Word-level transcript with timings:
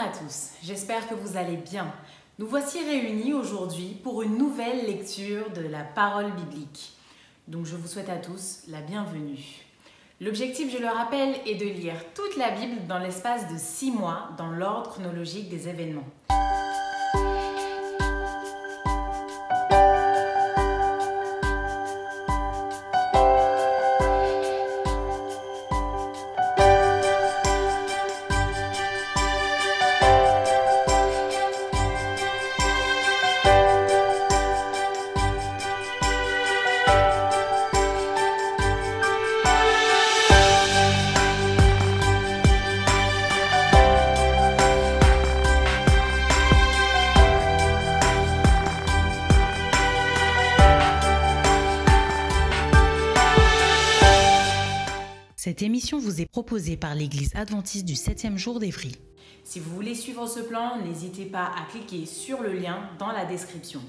à 0.00 0.08
tous, 0.08 0.52
j'espère 0.62 1.06
que 1.06 1.14
vous 1.14 1.36
allez 1.36 1.58
bien. 1.58 1.92
Nous 2.38 2.46
voici 2.46 2.78
réunis 2.82 3.34
aujourd'hui 3.34 3.98
pour 4.02 4.22
une 4.22 4.38
nouvelle 4.38 4.86
lecture 4.86 5.50
de 5.50 5.60
la 5.60 5.84
parole 5.84 6.32
biblique. 6.32 6.94
Donc 7.48 7.66
je 7.66 7.76
vous 7.76 7.86
souhaite 7.86 8.08
à 8.08 8.16
tous 8.16 8.60
la 8.68 8.80
bienvenue. 8.80 9.66
L'objectif, 10.18 10.72
je 10.72 10.78
le 10.78 10.88
rappelle, 10.88 11.34
est 11.46 11.56
de 11.56 11.66
lire 11.66 11.96
toute 12.14 12.38
la 12.38 12.50
Bible 12.50 12.86
dans 12.88 12.98
l'espace 12.98 13.52
de 13.52 13.58
six 13.58 13.90
mois 13.90 14.30
dans 14.38 14.50
l'ordre 14.50 14.88
chronologique 14.88 15.50
des 15.50 15.68
événements. 15.68 16.06
Émission 55.80 55.98
vous 55.98 56.20
est 56.20 56.30
proposée 56.30 56.76
par 56.76 56.94
l'Église 56.94 57.34
adventiste 57.34 57.86
du 57.86 57.94
7e 57.94 58.36
jour 58.36 58.60
d'Évry. 58.60 58.98
Si 59.44 59.60
vous 59.60 59.74
voulez 59.74 59.94
suivre 59.94 60.26
ce 60.26 60.40
plan, 60.40 60.76
n'hésitez 60.84 61.24
pas 61.24 61.46
à 61.56 61.64
cliquer 61.70 62.04
sur 62.04 62.42
le 62.42 62.52
lien 62.52 62.80
dans 62.98 63.10
la 63.12 63.24
description. 63.24 63.80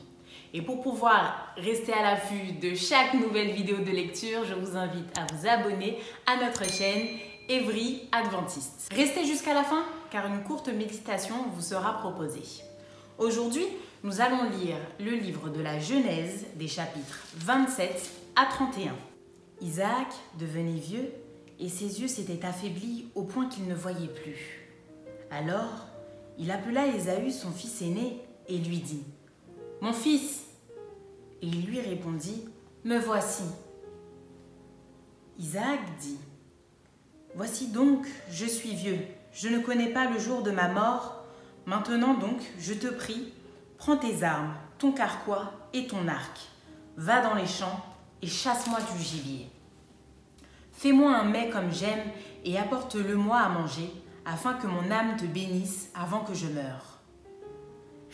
Et 0.53 0.61
pour 0.61 0.79
pouvoir 0.79 1.53
rester 1.57 1.91
à 1.91 2.01
l'affût 2.01 2.53
de 2.61 2.75
chaque 2.75 3.13
nouvelle 3.15 3.51
vidéo 3.51 3.79
de 3.79 3.91
lecture, 3.91 4.45
je 4.45 4.53
vous 4.53 4.77
invite 4.77 5.17
à 5.17 5.25
vous 5.33 5.45
abonner 5.45 5.97
à 6.27 6.37
notre 6.41 6.63
chaîne 6.63 7.07
Evry 7.49 8.07
Adventiste. 8.13 8.87
Restez 8.95 9.25
jusqu'à 9.25 9.53
la 9.53 9.65
fin 9.65 9.83
car 10.11 10.27
une 10.27 10.43
courte 10.43 10.69
méditation 10.69 11.35
vous 11.53 11.61
sera 11.61 11.97
proposée. 11.97 12.63
Aujourd'hui, 13.17 13.65
nous 14.05 14.21
allons 14.21 14.49
lire 14.49 14.77
le 14.97 15.11
livre 15.11 15.49
de 15.49 15.61
la 15.61 15.77
Genèse 15.77 16.45
des 16.55 16.69
chapitres 16.69 17.19
27 17.35 18.11
à 18.37 18.45
31. 18.45 18.95
Isaac 19.59 20.07
devenait 20.39 20.79
vieux 20.79 21.11
et 21.61 21.69
ses 21.69 22.01
yeux 22.01 22.07
s'étaient 22.07 22.43
affaiblis 22.45 23.05
au 23.13 23.23
point 23.23 23.47
qu'il 23.47 23.67
ne 23.67 23.75
voyait 23.75 24.07
plus. 24.07 24.67
Alors, 25.29 25.87
il 26.37 26.49
appela 26.49 26.87
Ésaü, 26.87 27.31
son 27.31 27.51
fils 27.51 27.83
aîné, 27.83 28.19
et 28.47 28.57
lui 28.57 28.79
dit 28.79 29.03
Mon 29.79 29.93
fils 29.93 30.47
Et 31.41 31.47
il 31.47 31.65
lui 31.67 31.79
répondit 31.79 32.45
Me 32.83 32.97
voici. 32.97 33.43
Isaac 35.37 35.79
dit 35.99 36.17
Voici 37.35 37.67
donc, 37.67 38.07
je 38.29 38.45
suis 38.45 38.73
vieux, 38.75 38.99
je 39.31 39.47
ne 39.47 39.59
connais 39.59 39.93
pas 39.93 40.09
le 40.09 40.19
jour 40.19 40.41
de 40.41 40.51
ma 40.51 40.67
mort. 40.67 41.23
Maintenant 41.67 42.15
donc, 42.15 42.41
je 42.59 42.73
te 42.73 42.87
prie, 42.87 43.31
prends 43.77 43.97
tes 43.97 44.23
armes, 44.23 44.55
ton 44.79 44.91
carquois 44.91 45.53
et 45.73 45.85
ton 45.85 46.07
arc. 46.07 46.39
Va 46.97 47.21
dans 47.21 47.35
les 47.35 47.47
champs 47.47 47.85
et 48.21 48.27
chasse-moi 48.27 48.79
du 48.95 49.01
gibier. 49.01 49.47
Fais-moi 50.81 51.15
un 51.15 51.25
mets 51.25 51.51
comme 51.51 51.71
j'aime 51.71 52.01
et 52.43 52.57
apporte-le-moi 52.57 53.37
à 53.37 53.49
manger, 53.49 53.87
afin 54.25 54.55
que 54.55 54.65
mon 54.65 54.89
âme 54.89 55.15
te 55.15 55.25
bénisse 55.25 55.91
avant 55.93 56.21
que 56.21 56.33
je 56.33 56.47
meure. 56.47 56.97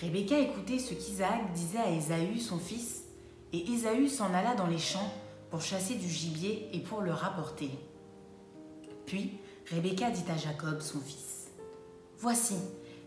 Rebecca 0.01 0.37
écoutait 0.37 0.77
ce 0.77 0.93
qu'Isaac 0.93 1.53
disait 1.53 1.77
à 1.77 1.89
Ésaü, 1.89 2.37
son 2.41 2.59
fils, 2.59 3.05
et 3.53 3.71
Ésaü 3.71 4.09
s'en 4.09 4.33
alla 4.33 4.53
dans 4.53 4.67
les 4.67 4.79
champs 4.79 5.13
pour 5.49 5.61
chasser 5.61 5.95
du 5.95 6.09
gibier 6.09 6.67
et 6.73 6.79
pour 6.79 6.99
le 6.99 7.13
rapporter. 7.13 7.69
Puis 9.05 9.39
Rebecca 9.71 10.09
dit 10.09 10.29
à 10.29 10.35
Jacob, 10.35 10.81
son 10.81 10.99
fils, 10.99 11.47
Voici, 12.17 12.57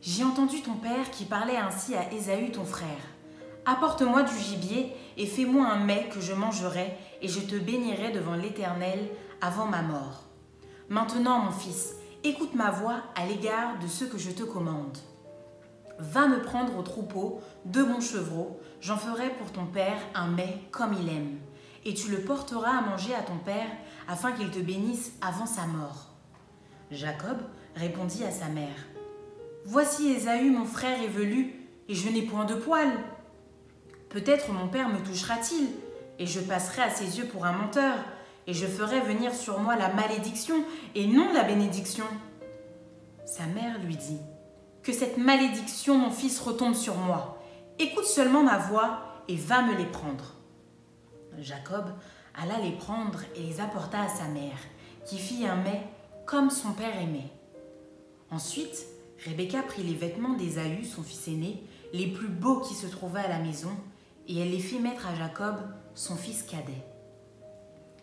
j'ai 0.00 0.24
entendu 0.24 0.62
ton 0.62 0.76
père 0.76 1.10
qui 1.10 1.26
parlait 1.26 1.58
ainsi 1.58 1.94
à 1.94 2.10
Ésaü, 2.14 2.50
ton 2.50 2.64
frère. 2.64 3.10
Apporte-moi 3.66 4.22
du 4.22 4.38
gibier 4.38 4.90
et 5.18 5.26
fais-moi 5.26 5.66
un 5.66 5.84
mets 5.84 6.08
que 6.08 6.22
je 6.22 6.32
mangerai, 6.32 6.96
et 7.20 7.28
je 7.28 7.40
te 7.40 7.56
bénirai 7.56 8.10
devant 8.10 8.36
l'Éternel 8.36 8.98
avant 9.40 9.66
ma 9.66 9.82
mort. 9.82 10.24
Maintenant, 10.88 11.38
mon 11.40 11.52
fils, 11.52 11.94
écoute 12.24 12.54
ma 12.54 12.70
voix 12.70 13.02
à 13.14 13.26
l'égard 13.26 13.78
de 13.80 13.86
ce 13.86 14.04
que 14.04 14.18
je 14.18 14.30
te 14.30 14.42
commande. 14.42 14.98
Va 15.98 16.26
me 16.26 16.42
prendre 16.42 16.76
au 16.78 16.82
troupeau 16.82 17.40
deux 17.64 17.84
bons 17.84 18.00
chevreaux, 18.00 18.58
j'en 18.80 18.96
ferai 18.96 19.30
pour 19.30 19.52
ton 19.52 19.66
père 19.66 19.98
un 20.14 20.28
mets 20.28 20.62
comme 20.70 20.94
il 20.94 21.08
aime, 21.08 21.38
et 21.84 21.94
tu 21.94 22.10
le 22.10 22.20
porteras 22.20 22.78
à 22.78 22.80
manger 22.82 23.14
à 23.14 23.22
ton 23.22 23.36
père, 23.36 23.68
afin 24.08 24.32
qu'il 24.32 24.50
te 24.50 24.58
bénisse 24.58 25.12
avant 25.20 25.46
sa 25.46 25.66
mort. 25.66 26.08
Jacob 26.90 27.38
répondit 27.76 28.24
à 28.24 28.30
sa 28.30 28.46
mère, 28.46 28.74
Voici 29.66 30.10
Ésaü, 30.10 30.50
mon 30.50 30.64
frère 30.64 31.02
est 31.02 31.08
velu, 31.08 31.54
et 31.88 31.94
je 31.94 32.08
n'ai 32.08 32.22
point 32.22 32.46
de 32.46 32.54
poils. 32.54 32.98
Peut-être 34.08 34.52
mon 34.52 34.68
père 34.68 34.88
me 34.88 34.98
touchera-t-il, 34.98 35.68
et 36.18 36.26
je 36.26 36.40
passerai 36.40 36.82
à 36.82 36.90
ses 36.90 37.18
yeux 37.18 37.26
pour 37.26 37.44
un 37.44 37.52
menteur, 37.52 37.96
et 38.50 38.52
je 38.52 38.66
ferai 38.66 38.98
venir 38.98 39.32
sur 39.32 39.60
moi 39.60 39.76
la 39.76 39.94
malédiction 39.94 40.56
et 40.96 41.06
non 41.06 41.32
la 41.32 41.44
bénédiction. 41.44 42.04
Sa 43.24 43.46
mère 43.46 43.78
lui 43.78 43.96
dit, 43.96 44.18
Que 44.82 44.92
cette 44.92 45.18
malédiction, 45.18 45.96
mon 45.96 46.10
fils, 46.10 46.40
retombe 46.40 46.74
sur 46.74 46.96
moi. 46.96 47.38
Écoute 47.78 48.06
seulement 48.06 48.42
ma 48.42 48.58
voix 48.58 49.22
et 49.28 49.36
va 49.36 49.62
me 49.62 49.76
les 49.76 49.86
prendre. 49.86 50.34
Jacob 51.38 51.84
alla 52.34 52.58
les 52.58 52.72
prendre 52.72 53.20
et 53.36 53.42
les 53.44 53.60
apporta 53.60 54.02
à 54.02 54.08
sa 54.08 54.24
mère, 54.24 54.58
qui 55.06 55.18
fit 55.18 55.46
un 55.46 55.54
mets 55.54 55.86
comme 56.26 56.50
son 56.50 56.72
père 56.72 57.00
aimait. 57.00 57.30
Ensuite, 58.32 58.84
Rebecca 59.24 59.62
prit 59.62 59.84
les 59.84 59.94
vêtements 59.94 60.34
d'Ésaü, 60.34 60.84
son 60.84 61.04
fils 61.04 61.28
aîné, 61.28 61.62
les 61.92 62.08
plus 62.08 62.28
beaux 62.28 62.58
qui 62.58 62.74
se 62.74 62.88
trouvaient 62.88 63.20
à 63.20 63.28
la 63.28 63.38
maison, 63.38 63.70
et 64.26 64.40
elle 64.40 64.50
les 64.50 64.58
fit 64.58 64.80
mettre 64.80 65.06
à 65.06 65.14
Jacob, 65.14 65.54
son 65.94 66.16
fils 66.16 66.42
cadet. 66.42 66.89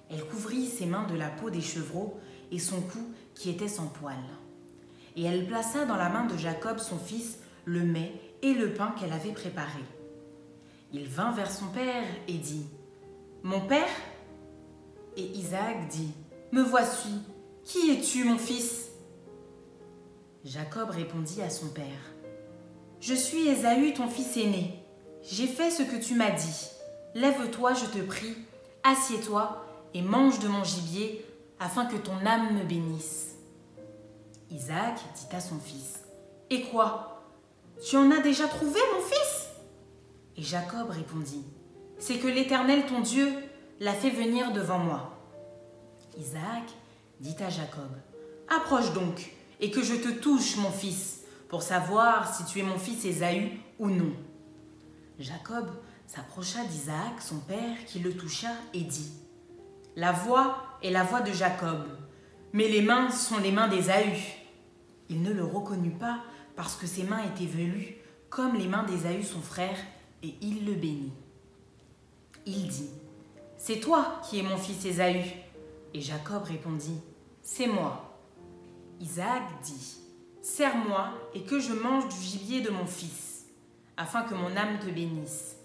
Elle 0.09 0.25
couvrit 0.25 0.67
ses 0.67 0.85
mains 0.85 1.07
de 1.07 1.15
la 1.15 1.29
peau 1.29 1.49
des 1.49 1.61
chevreaux 1.61 2.19
et 2.51 2.59
son 2.59 2.81
cou 2.81 2.99
qui 3.35 3.49
était 3.49 3.67
sans 3.67 3.87
poils. 3.87 4.15
Et 5.15 5.23
elle 5.23 5.47
plaça 5.47 5.85
dans 5.85 5.95
la 5.95 6.09
main 6.09 6.25
de 6.25 6.37
Jacob, 6.37 6.79
son 6.79 6.97
fils, 6.97 7.39
le 7.65 7.81
mets 7.81 8.13
et 8.41 8.53
le 8.53 8.73
pain 8.73 8.93
qu'elle 8.97 9.11
avait 9.11 9.33
préparé. 9.33 9.81
Il 10.93 11.07
vint 11.07 11.31
vers 11.31 11.51
son 11.51 11.67
père 11.67 12.05
et 12.27 12.37
dit 12.37 12.65
Mon 13.43 13.61
père? 13.61 13.89
Et 15.17 15.23
Isaac 15.23 15.87
dit 15.89 16.11
Me 16.51 16.61
voici, 16.61 17.09
qui 17.65 17.91
es-tu, 17.91 18.23
mon 18.23 18.37
fils? 18.37 18.89
Jacob 20.45 20.91
répondit 20.91 21.41
à 21.41 21.49
son 21.49 21.67
père 21.67 22.13
Je 23.01 23.13
suis 23.13 23.47
Ésaü, 23.47 23.93
ton 23.93 24.07
fils 24.07 24.37
aîné. 24.37 24.81
J'ai 25.23 25.47
fait 25.47 25.71
ce 25.71 25.83
que 25.83 26.01
tu 26.01 26.15
m'as 26.15 26.31
dit. 26.31 26.69
Lève-toi, 27.15 27.73
je 27.73 27.85
te 27.85 28.05
prie, 28.05 28.37
assieds-toi 28.83 29.66
et 29.93 30.01
mange 30.01 30.39
de 30.39 30.47
mon 30.47 30.63
gibier, 30.63 31.25
afin 31.59 31.85
que 31.85 31.97
ton 31.97 32.25
âme 32.25 32.55
me 32.55 32.63
bénisse. 32.63 33.35
Isaac 34.51 34.99
dit 35.15 35.35
à 35.35 35.39
son 35.39 35.59
fils, 35.59 36.01
Et 36.49 36.63
quoi? 36.63 37.23
Tu 37.85 37.97
en 37.97 38.11
as 38.11 38.21
déjà 38.21 38.47
trouvé, 38.47 38.79
mon 38.95 39.01
fils? 39.01 39.47
Et 40.37 40.43
Jacob 40.43 40.89
répondit, 40.89 41.43
C'est 41.97 42.17
que 42.17 42.27
l'Éternel, 42.27 42.85
ton 42.85 43.01
Dieu, 43.01 43.33
l'a 43.79 43.93
fait 43.93 44.09
venir 44.09 44.53
devant 44.53 44.79
moi. 44.79 45.13
Isaac 46.17 46.63
dit 47.19 47.35
à 47.39 47.49
Jacob, 47.49 47.89
Approche 48.47 48.93
donc, 48.93 49.33
et 49.59 49.71
que 49.71 49.83
je 49.83 49.95
te 49.95 50.09
touche, 50.09 50.57
mon 50.57 50.71
fils, 50.71 51.23
pour 51.49 51.63
savoir 51.63 52.33
si 52.33 52.45
tu 52.45 52.59
es 52.59 52.63
mon 52.63 52.77
fils 52.77 53.03
Ésaü 53.05 53.59
ou 53.79 53.89
non. 53.89 54.13
Jacob 55.19 55.69
s'approcha 56.05 56.63
d'Isaac, 56.63 57.21
son 57.21 57.39
père, 57.39 57.85
qui 57.85 57.99
le 57.99 58.15
toucha 58.15 58.51
et 58.73 58.81
dit, 58.81 59.11
La 59.97 60.11
voix 60.11 60.57
est 60.83 60.91
la 60.91 61.03
voix 61.03 61.21
de 61.21 61.31
Jacob, 61.31 61.87
mais 62.53 62.67
les 62.67 62.83
mains 62.83 63.09
sont 63.09 63.39
les 63.39 63.51
mains 63.51 63.67
d'Ésaü. 63.67 64.13
Il 65.09 65.23
ne 65.23 65.33
le 65.33 65.43
reconnut 65.43 65.97
pas 65.97 66.19
parce 66.55 66.75
que 66.75 66.85
ses 66.85 67.01
mains 67.01 67.23
étaient 67.23 67.47
velues 67.47 67.97
comme 68.29 68.53
les 68.53 68.67
mains 68.67 68.83
d'Ésaü 68.83 69.23
son 69.23 69.41
frère, 69.41 69.75
et 70.21 70.35
il 70.39 70.67
le 70.67 70.73
bénit. 70.73 71.13
Il 72.45 72.67
dit, 72.67 72.91
C'est 73.57 73.79
toi 73.79 74.21
qui 74.21 74.37
es 74.37 74.43
mon 74.43 74.57
fils 74.57 74.85
Ésaü. 74.85 75.23
Et 75.95 76.01
Jacob 76.01 76.43
répondit, 76.43 77.01
C'est 77.41 77.65
moi. 77.65 78.21
Isaac 78.99 79.41
dit, 79.63 79.97
Serre-moi 80.43 81.09
et 81.33 81.41
que 81.41 81.59
je 81.59 81.73
mange 81.73 82.07
du 82.07 82.21
gibier 82.21 82.61
de 82.61 82.69
mon 82.69 82.85
fils, 82.85 83.47
afin 83.97 84.21
que 84.21 84.35
mon 84.35 84.55
âme 84.55 84.77
te 84.79 84.91
bénisse. 84.91 85.55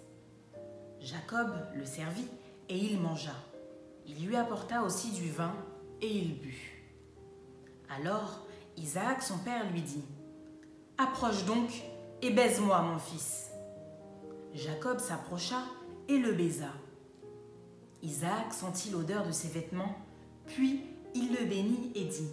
Jacob 1.03 1.51
le 1.75 1.85
servit 1.85 2.29
et 2.71 2.79
il 2.79 2.99
mangea. 2.99 3.35
Il 4.07 4.27
lui 4.27 4.37
apporta 4.37 4.83
aussi 4.83 5.11
du 5.13 5.31
vin 5.31 5.55
et 6.01 6.09
il 6.09 6.41
but. 6.41 6.83
Alors 7.97 8.47
Isaac, 8.77 9.23
son 9.23 9.39
père, 9.39 9.71
lui 9.71 9.83
dit, 9.83 10.05
Approche 10.99 11.45
donc 11.45 11.71
et 12.23 12.31
baise-moi, 12.31 12.81
mon 12.83 12.99
fils. 12.99 13.51
Jacob 14.55 14.99
s'approcha 14.99 15.63
et 16.09 16.19
le 16.19 16.33
baisa. 16.33 16.73
Isaac 18.03 18.53
sentit 18.53 18.91
l'odeur 18.91 19.27
de 19.27 19.33
ses 19.33 19.49
vêtements, 19.49 19.97
puis 20.47 20.85
il 21.15 21.35
le 21.35 21.45
bénit 21.47 21.93
et 21.95 22.05
dit 22.05 22.29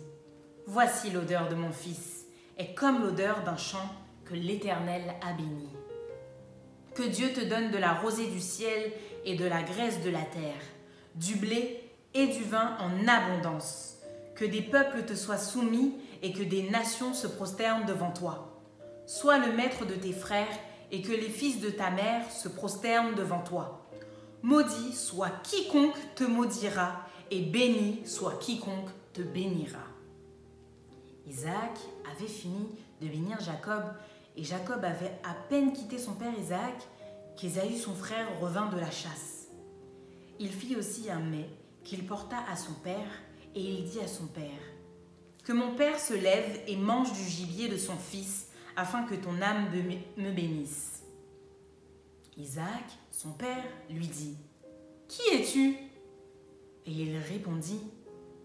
Voici 0.66 1.12
l'odeur 1.12 1.50
de 1.50 1.56
mon 1.56 1.72
fils, 1.72 2.26
est 2.58 2.74
comme 2.74 3.02
l'odeur 3.02 3.44
d'un 3.44 3.58
champ 3.58 3.90
que 4.26 4.34
l'Éternel 4.34 5.16
a 5.22 5.34
béni. 5.34 5.70
Que 6.94 7.04
Dieu 7.04 7.34
te 7.34 7.42
donne 7.42 7.72
de 7.72 7.78
la 7.78 7.94
rosée 7.94 8.28
du 8.28 8.40
ciel 8.40 8.92
et 9.26 9.36
de 9.36 9.46
la 9.46 9.64
graisse 9.64 10.02
de 10.04 10.10
la 10.10 10.24
terre, 10.24 10.62
du 11.20 11.36
blé 11.36 11.92
et 12.14 12.28
du 12.28 12.44
vin 12.44 12.78
en 12.80 13.08
abondance. 13.08 13.98
Que 14.36 14.46
des 14.46 14.62
peuples 14.62 15.04
te 15.04 15.14
soient 15.14 15.38
soumis 15.38 15.94
et 16.24 16.32
que 16.32 16.44
des 16.44 16.70
nations 16.70 17.14
se 17.14 17.28
prosternent 17.28 17.86
devant 17.86 18.12
toi. 18.12 18.62
Sois 19.06 19.38
le 19.38 19.52
maître 19.52 19.86
de 19.86 19.96
tes 19.96 20.14
frères 20.14 20.48
et 20.92 21.02
que 21.02 21.12
les 21.12 21.30
fils 21.30 21.60
de 21.60 21.70
ta 21.70 21.92
mère 21.92 22.32
se 22.32 22.48
prosternent 22.48 23.16
devant 23.16 23.42
toi. 23.42 23.86
Maudit 24.42 24.94
soit 24.94 25.34
quiconque 25.44 25.98
te 26.16 26.24
maudira 26.24 27.02
et 27.30 27.42
béni 27.42 28.02
soit 28.06 28.40
quiconque 28.40 28.90
te 29.14 29.22
bénira. 29.22 29.84
Isaac 31.28 31.78
avait 32.10 32.28
fini 32.28 32.70
de 33.02 33.08
bénir 33.08 33.40
Jacob 33.42 33.84
et 34.38 34.44
Jacob 34.44 34.84
avait 34.86 35.20
à 35.24 35.34
peine 35.50 35.74
quitté 35.74 35.98
son 35.98 36.14
père 36.14 36.34
Isaac 36.40 36.88
qu'Ésaü 37.36 37.78
son 37.78 37.94
frère 37.94 38.28
revint 38.40 38.70
de 38.70 38.80
la 38.80 38.90
chasse. 38.90 39.39
Il 40.40 40.52
fit 40.52 40.78
aussi 40.78 41.12
un 41.12 41.20
mets 41.20 41.50
qu'il 41.84 42.06
porta 42.06 42.38
à 42.50 42.56
son 42.56 42.74
père 42.74 43.12
et 43.56 43.62
il 43.62 43.84
dit 43.84 44.00
à 44.00 44.08
son 44.08 44.28
père 44.28 44.62
Que 45.44 45.52
mon 45.52 45.76
père 45.76 46.00
se 46.00 46.14
lève 46.14 46.62
et 46.66 46.78
mange 46.78 47.12
du 47.12 47.24
gibier 47.24 47.68
de 47.68 47.78
son 47.78 47.98
fils 47.98 48.48
afin 48.78 49.04
que 49.04 49.16
ton 49.16 49.42
âme 49.42 49.68
me 50.18 50.32
bénisse. 50.32 51.04
Isaac, 52.38 52.86
son 53.12 53.32
père, 53.32 53.66
lui 53.90 54.08
dit 54.08 54.38
Qui 55.10 55.22
es-tu? 55.34 55.76
Et 56.86 56.92
il 56.92 57.18
répondit 57.18 57.82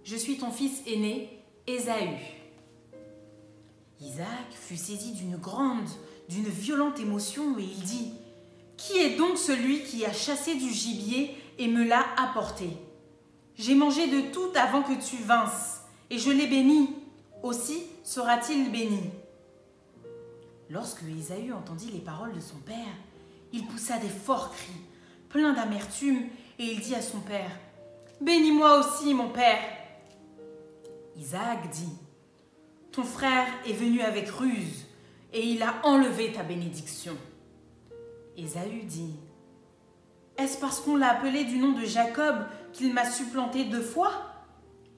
Je 0.03 0.17
suis 0.17 0.37
ton 0.37 0.51
fils 0.51 0.83
aîné, 0.89 1.39
Ésaü. 1.69 2.19
Isaac 4.01 4.51
fut 4.51 4.77
saisi 4.77 5.13
d'une 5.13 5.37
grande, 5.37 5.89
d'une 6.29 6.49
violente 6.49 6.99
émotion 6.99 7.57
et 7.57 7.63
il 7.63 7.83
dit 7.83 8.11
Qui 8.77 8.99
est 8.99 9.17
donc 9.17 9.39
celui 9.39 9.85
qui 9.85 10.05
a 10.05 10.13
chassé 10.13 10.57
du 10.57 10.71
gibier 10.71 11.37
et 11.59 11.69
me 11.69 11.85
l'a 11.85 12.05
apporté 12.17 12.69
J'ai 13.57 13.75
mangé 13.75 14.07
de 14.07 14.33
tout 14.33 14.51
avant 14.55 14.83
que 14.83 14.95
tu 14.95 15.17
vinsses 15.17 15.83
et 16.11 16.19
je 16.19 16.31
l'ai 16.31 16.47
béni. 16.47 16.91
Aussi 17.43 17.83
sera-t-il 18.03 18.71
béni. 18.71 19.11
Lorsque 20.71 21.03
Ésaü 21.03 21.53
entendit 21.53 21.91
les 21.93 22.01
paroles 22.01 22.35
de 22.35 22.41
son 22.41 22.57
père, 22.57 22.95
il 23.53 23.67
poussa 23.67 23.99
des 23.99 24.09
forts 24.09 24.51
cris, 24.51 24.81
pleins 25.29 25.53
d'amertume, 25.53 26.23
et 26.59 26.65
il 26.65 26.81
dit 26.81 26.95
à 26.95 27.03
son 27.03 27.21
père 27.21 27.51
Bénis-moi 28.21 28.79
aussi, 28.79 29.13
mon 29.13 29.29
père. 29.29 29.61
Isaac 31.17 31.71
dit 31.71 31.93
ton 32.95 33.03
frère 33.03 33.49
est 33.67 33.73
venu 33.73 34.03
avec 34.03 34.29
ruse 34.29 34.87
et 35.33 35.45
il 35.45 35.65
a 35.65 35.75
enlevé 35.83 36.33
ta 36.33 36.45
bénédiction. 36.45 37.17
Ésaü 38.37 38.85
dit 38.85 39.17
Est-ce 40.37 40.59
parce 40.59 40.81
qu'on 40.81 40.97
l'a 40.97 41.11
appelé 41.11 41.45
du 41.45 41.59
nom 41.59 41.73
de 41.73 41.85
Jacob 41.85 42.47
qu'il 42.73 42.93
m'a 42.93 43.05
supplanté 43.05 43.65
deux 43.65 43.83
fois? 43.83 44.13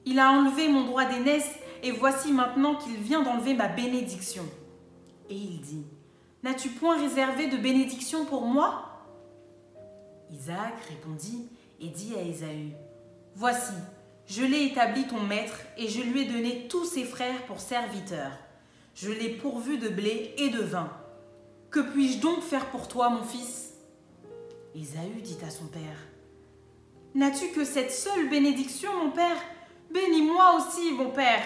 Il 0.05 0.19
a 0.19 0.31
enlevé 0.31 0.69
mon 0.69 0.85
droit 0.85 1.05
d'aînesse 1.05 1.51
et 1.83 1.93
voici 1.93 2.33
maintenant 2.33 2.77
qu'il 2.77 2.97
vient 2.97 3.23
d'enlever 3.23 3.55
ma 3.55 3.69
bénédiction. 3.69 4.45
Et 5.29 5.35
il 5.35 5.61
dit 5.61 5.85
N'as-tu 6.43 6.71
point 6.71 6.99
réservé 6.99 7.49
de 7.49 7.57
bénédiction 7.57 8.25
pour 8.25 8.47
moi 8.47 8.83
Isaac 10.31 10.75
répondit 10.89 11.49
et 11.81 11.89
dit 11.89 12.15
à 12.17 12.23
Ésaü 12.23 12.73
Voici, 13.35 13.75
je 14.27 14.43
l'ai 14.43 14.65
établi 14.65 15.05
ton 15.07 15.21
maître, 15.21 15.61
et 15.77 15.89
je 15.89 16.01
lui 16.01 16.23
ai 16.23 16.25
donné 16.25 16.67
tous 16.69 16.85
ses 16.85 17.05
frères 17.05 17.45
pour 17.47 17.61
serviteurs. 17.61 18.33
Je 18.95 19.11
l'ai 19.11 19.29
pourvu 19.29 19.79
de 19.79 19.89
blé 19.89 20.35
et 20.39 20.49
de 20.49 20.63
vin. 20.63 20.91
Que 21.71 21.81
puis-je 21.81 22.19
donc 22.19 22.43
faire 22.43 22.67
pour 22.71 22.89
toi, 22.89 23.11
mon 23.11 23.23
fils? 23.23 23.66
Ésaü 24.77 25.23
dit 25.23 25.39
à 25.43 25.49
son 25.49 25.69
père 25.69 25.97
N'as-tu 27.15 27.49
que 27.49 27.65
cette 27.65 27.91
seule 27.93 28.29
bénédiction, 28.29 28.91
mon 29.05 29.11
père? 29.11 29.39
Bénis-moi 29.91 30.57
aussi, 30.57 30.93
mon 30.93 31.11
père 31.13 31.43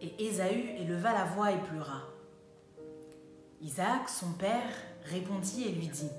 Et 0.00 0.24
Ésaü 0.24 0.76
éleva 0.78 1.12
la 1.12 1.24
voix 1.24 1.50
et 1.50 1.58
pleura. 1.58 2.02
Isaac, 3.60 4.08
son 4.08 4.30
père, 4.34 4.70
répondit 5.06 5.64
et 5.64 5.72
lui 5.72 5.88
dit 5.88 6.10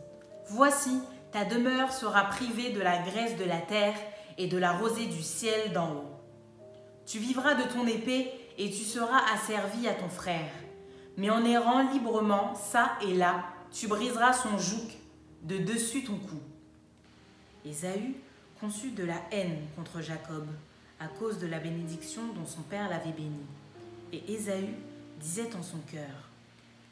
Voici, 0.49 0.99
ta 1.31 1.45
demeure 1.45 1.93
sera 1.93 2.25
privée 2.25 2.71
de 2.71 2.81
la 2.81 2.97
graisse 3.03 3.37
de 3.37 3.45
la 3.45 3.61
terre 3.61 3.95
et 4.37 4.47
de 4.47 4.57
la 4.57 4.73
rosée 4.73 5.05
du 5.05 5.23
ciel 5.23 5.71
d'en 5.71 5.93
haut. 5.93 6.11
Tu 7.05 7.17
vivras 7.17 7.53
de 7.55 7.63
ton 7.63 7.87
épée 7.87 8.29
et 8.57 8.69
tu 8.69 8.83
seras 8.83 9.21
asservi 9.33 9.87
à 9.87 9.93
ton 9.93 10.09
frère. 10.09 10.51
Mais 11.15 11.29
en 11.29 11.45
errant 11.45 11.89
librement, 11.93 12.55
ça 12.55 12.91
et 13.01 13.13
là, 13.13 13.45
tu 13.71 13.87
briseras 13.87 14.33
son 14.33 14.57
joug 14.57 14.91
de 15.47 15.57
dessus 15.57 16.03
ton 16.03 16.17
cou. 16.17 16.39
Ésaü 17.65 18.15
conçut 18.59 18.91
de 18.91 19.03
la 19.03 19.21
haine 19.31 19.57
contre 19.75 20.01
Jacob 20.01 20.47
à 20.99 21.07
cause 21.07 21.37
de 21.37 21.45
la 21.45 21.59
bénédiction 21.59 22.21
dont 22.33 22.47
son 22.47 22.61
père 22.63 22.89
l'avait 22.89 23.11
béni. 23.11 23.45
Et 24.11 24.33
Ésaü 24.33 24.69
disait 25.19 25.55
en 25.55 25.61
son 25.61 25.77
cœur 25.91 26.29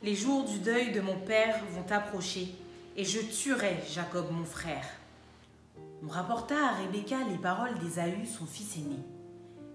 Les 0.03 0.15
jours 0.15 0.45
du 0.45 0.59
deuil 0.59 0.91
de 0.91 1.01
mon 1.01 1.17
père 1.17 1.63
vont 1.71 1.89
approcher, 1.89 2.53
et 2.95 3.03
je 3.03 3.19
tuerai 3.21 3.79
Jacob 3.91 4.27
mon 4.31 4.45
frère. 4.45 4.85
On 6.05 6.09
rapporta 6.09 6.55
à 6.55 6.75
Rebecca 6.75 7.17
les 7.29 7.38
paroles 7.38 7.79
d'Ésaü, 7.79 8.25
son 8.27 8.45
fils 8.45 8.77
aîné. 8.77 9.00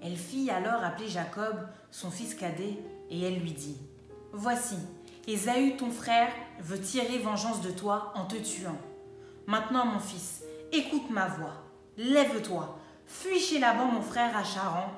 Elle 0.02 0.16
fit 0.16 0.50
alors 0.50 0.84
appeler 0.84 1.08
Jacob, 1.08 1.66
son 1.90 2.12
fils 2.12 2.34
cadet, 2.34 2.78
et 3.10 3.22
elle 3.22 3.40
lui 3.40 3.52
dit 3.52 3.78
Voici, 4.32 4.76
Ésaü, 5.28 5.76
ton 5.76 5.92
frère, 5.92 6.32
veut 6.58 6.80
tirer 6.80 7.18
vengeance 7.18 7.60
de 7.60 7.70
toi 7.70 8.12
en 8.16 8.24
te 8.24 8.34
tuant. 8.34 8.78
Maintenant, 9.46 9.86
mon 9.86 10.00
fils, 10.00 10.42
écoute 10.72 11.10
ma 11.10 11.28
voix. 11.28 11.54
Lève-toi, 11.96 12.76
fuis 13.06 13.38
chez 13.38 13.60
Laban, 13.60 13.86
mon 13.86 14.02
frère, 14.02 14.36
à 14.36 14.42
Charan, 14.42 14.90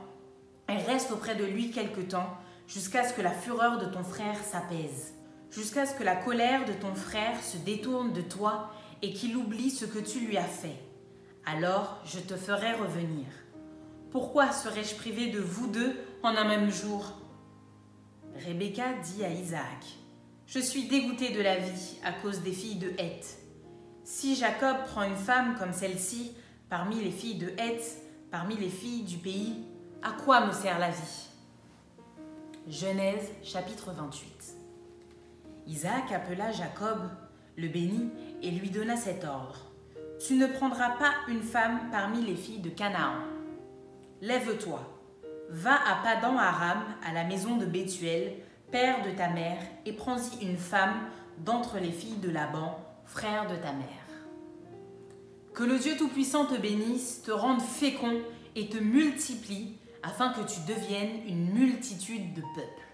et 0.71 0.77
reste 0.77 1.11
auprès 1.11 1.35
de 1.35 1.45
lui 1.45 1.71
quelque 1.71 2.01
temps, 2.01 2.39
jusqu'à 2.67 3.07
ce 3.07 3.13
que 3.13 3.21
la 3.21 3.33
fureur 3.33 3.79
de 3.79 3.87
ton 3.87 4.05
frère 4.05 4.43
s'apaise, 4.43 5.13
jusqu'à 5.51 5.85
ce 5.85 5.95
que 5.95 6.05
la 6.05 6.17
colère 6.17 6.65
de 6.65 6.73
ton 6.73 6.95
frère 6.95 7.43
se 7.43 7.59
détourne 7.59 8.15
de 8.15 8.23
toi 8.23 8.71
et 9.03 9.13
qu'il 9.13 9.37
oublie 9.37 9.71
ce 9.71 9.85
que 9.85 9.99
tu 9.99 10.21
lui 10.21 10.39
as 10.39 10.45
fait 10.45 10.79
alors 11.47 11.99
je 12.05 12.19
te 12.19 12.37
ferai 12.37 12.73
revenir. 12.73 13.27
Pourquoi 14.11 14.53
serais-je 14.53 14.97
privé 14.97 15.31
de 15.31 15.41
vous 15.41 15.69
deux 15.69 15.97
en 16.23 16.31
un 16.31 16.45
même 16.45 16.71
jour? 16.71 17.13
Rebecca 18.47 18.93
dit 18.95 19.25
à 19.25 19.31
Isaac 19.31 20.00
Je 20.53 20.59
suis 20.59 20.89
dégoûtée 20.89 21.33
de 21.33 21.41
la 21.41 21.59
vie 21.59 21.97
à 22.03 22.11
cause 22.11 22.41
des 22.41 22.51
filles 22.51 22.81
de 22.81 22.89
Heth. 22.99 23.39
Si 24.03 24.35
Jacob 24.35 24.79
prend 24.87 25.05
une 25.05 25.15
femme 25.15 25.55
comme 25.57 25.73
celle-ci, 25.73 26.33
parmi 26.69 26.97
les 26.97 27.13
filles 27.13 27.39
de 27.39 27.51
Heth, 27.51 28.03
parmi 28.33 28.57
les 28.57 28.69
filles 28.69 29.05
du 29.05 29.19
pays, 29.19 29.65
à 30.03 30.11
quoi 30.11 30.45
me 30.45 30.53
sert 30.53 30.81
la 30.81 30.91
vie? 30.91 31.29
Genèse 32.67 33.31
chapitre 33.45 33.93
28 33.93 34.57
Isaac 35.69 36.11
appela 36.11 36.51
Jacob, 36.51 36.99
le 37.57 37.69
bénit 37.69 38.11
et 38.43 38.51
lui 38.51 38.71
donna 38.71 38.97
cet 38.97 39.25
ordre. 39.25 39.71
Tu 40.19 40.35
ne 40.35 40.49
prendras 40.49 40.97
pas 40.97 41.13
une 41.29 41.43
femme 41.43 41.79
parmi 41.93 42.23
les 42.25 42.35
filles 42.35 42.59
de 42.59 42.71
Canaan. 42.71 43.23
Lève-toi, 44.21 44.81
va 45.51 45.75
à 45.75 46.03
Padan 46.03 46.37
Aram, 46.37 46.83
à 47.09 47.13
la 47.13 47.23
maison 47.23 47.57
de 47.57 47.67
Bethuel, 47.67 48.33
père 48.71 49.05
de 49.05 49.11
ta 49.11 49.29
mère, 49.29 49.59
et 49.87 49.93
prends-y 49.93 50.45
une 50.45 50.59
femme 50.59 51.09
d'entre 51.39 51.79
les 51.79 51.93
filles 51.93 52.19
de 52.19 52.31
Laban, 52.31 52.79
frère 53.05 53.47
de 53.49 53.57
ta 53.57 53.73
mère. 53.73 53.87
Que 55.55 55.65
le 55.65 55.79
Dieu 55.79 55.97
Tout-Puissant 55.97 56.47
te 56.47 56.57
bénisse, 56.57 57.23
te 57.23 57.31
rende 57.31 57.61
fécond 57.61 58.21
et 58.57 58.69
te 58.69 58.79
multiplie, 58.79 59.77
afin 60.03 60.33
que 60.33 60.41
tu 60.41 60.61
deviennes 60.67 61.27
une 61.27 61.53
multitude 61.53 62.33
de 62.35 62.43
peuples. 62.55 62.89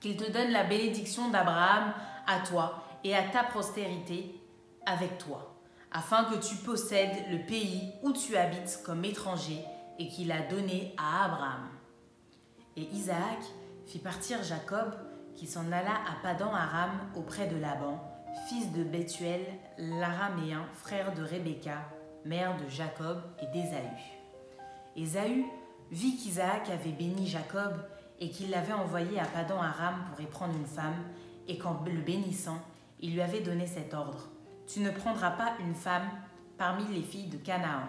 Qu'il 0.00 0.16
te 0.16 0.30
donne 0.30 0.50
la 0.50 0.64
bénédiction 0.64 1.30
d'Abraham 1.30 1.94
à 2.26 2.40
toi 2.40 2.84
et 3.04 3.14
à 3.14 3.22
ta 3.22 3.42
postérité 3.44 4.38
avec 4.84 5.16
toi 5.18 5.54
afin 5.94 6.24
que 6.24 6.34
tu 6.34 6.56
possèdes 6.56 7.30
le 7.30 7.38
pays 7.38 7.92
où 8.02 8.12
tu 8.12 8.36
habites 8.36 8.80
comme 8.84 9.04
étranger 9.04 9.64
et 9.98 10.08
qu'il 10.08 10.32
a 10.32 10.40
donné 10.40 10.92
à 10.98 11.26
Abraham. 11.26 11.68
Et 12.76 12.82
Isaac 12.92 13.38
fit 13.86 13.98
partir 13.98 14.42
Jacob, 14.42 14.94
qui 15.34 15.46
s'en 15.46 15.70
alla 15.72 15.94
à 15.94 16.22
Padan 16.22 16.52
Aram 16.52 16.90
auprès 17.16 17.46
de 17.46 17.56
Laban, 17.56 18.00
fils 18.48 18.72
de 18.72 18.84
Bethuel, 18.84 19.40
l'araméen, 19.78 20.64
frère 20.72 21.14
de 21.14 21.22
Rebecca, 21.22 21.78
mère 22.24 22.56
de 22.56 22.68
Jacob 22.68 23.20
et 23.42 23.46
d'Ésaü. 23.46 23.88
Ésaü 24.96 25.44
vit 25.90 26.16
qu'Isaac 26.16 26.70
avait 26.70 26.92
béni 26.92 27.26
Jacob 27.26 27.74
et 28.20 28.30
qu'il 28.30 28.50
l'avait 28.50 28.72
envoyé 28.72 29.18
à 29.18 29.26
Padan 29.26 29.60
Aram 29.60 29.96
pour 30.10 30.20
y 30.20 30.26
prendre 30.26 30.56
une 30.56 30.66
femme, 30.66 31.02
et 31.46 31.58
qu'en 31.58 31.82
le 31.84 32.00
bénissant, 32.00 32.58
il 33.00 33.12
lui 33.12 33.20
avait 33.20 33.40
donné 33.40 33.66
cet 33.66 33.92
ordre 33.92 34.30
Tu 34.66 34.80
ne 34.80 34.90
prendras 34.90 35.32
pas 35.32 35.52
une 35.60 35.74
femme 35.74 36.08
parmi 36.56 36.84
les 36.94 37.02
filles 37.02 37.28
de 37.28 37.36
Canaan. 37.36 37.82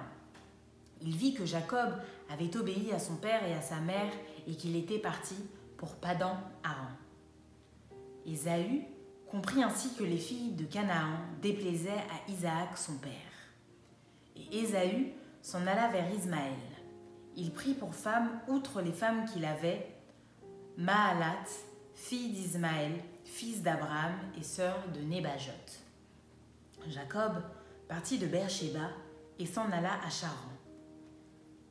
Il 1.01 1.15
vit 1.15 1.33
que 1.33 1.45
Jacob 1.45 1.93
avait 2.29 2.57
obéi 2.57 2.91
à 2.91 2.99
son 2.99 3.15
père 3.15 3.45
et 3.47 3.53
à 3.53 3.61
sa 3.61 3.79
mère 3.79 4.11
et 4.47 4.55
qu'il 4.55 4.75
était 4.75 4.99
parti 4.99 5.35
pour 5.77 5.96
Padan 5.96 6.38
Aram. 6.63 6.96
Ésaü 8.25 8.84
comprit 9.29 9.63
ainsi 9.63 9.94
que 9.96 10.03
les 10.03 10.17
filles 10.17 10.53
de 10.53 10.65
Canaan 10.65 11.17
déplaisaient 11.41 11.91
à 11.91 12.32
Isaac 12.32 12.77
son 12.77 12.98
père. 12.98 13.12
Et 14.36 14.60
Ésaü 14.60 15.13
s'en 15.41 15.65
alla 15.67 15.88
vers 15.89 16.12
Ismaël. 16.13 16.53
Il 17.36 17.51
prit 17.51 17.74
pour 17.74 17.94
femme, 17.94 18.39
outre 18.48 18.82
les 18.82 18.94
femmes 18.94 19.25
qu'il 19.25 19.46
avait, 19.46 19.96
Maalat, 20.77 21.46
fille 21.94 22.29
d'Ismaël, 22.29 22.94
fils 23.24 23.62
d'Abraham 23.62 24.13
et 24.38 24.44
sœur 24.44 24.77
de 24.94 25.01
Nébajot. 25.01 25.51
Jacob 26.88 27.41
partit 27.88 28.17
de 28.17 28.27
Beersheba 28.27 28.89
et 29.39 29.46
s'en 29.46 29.72
alla 29.72 29.94
à 30.05 30.10
Charan. 30.10 30.51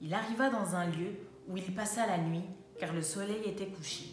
Il 0.01 0.13
arriva 0.13 0.51
dans 0.51 0.75
un 0.75 0.87
lieu 0.87 1.17
où 1.49 1.57
il 1.57 1.75
passa 1.75 2.07
la 2.07 2.19
nuit, 2.19 2.45
car 2.78 2.93
le 2.93 3.02
soleil 3.02 3.43
était 3.47 3.69
couché. 3.69 4.04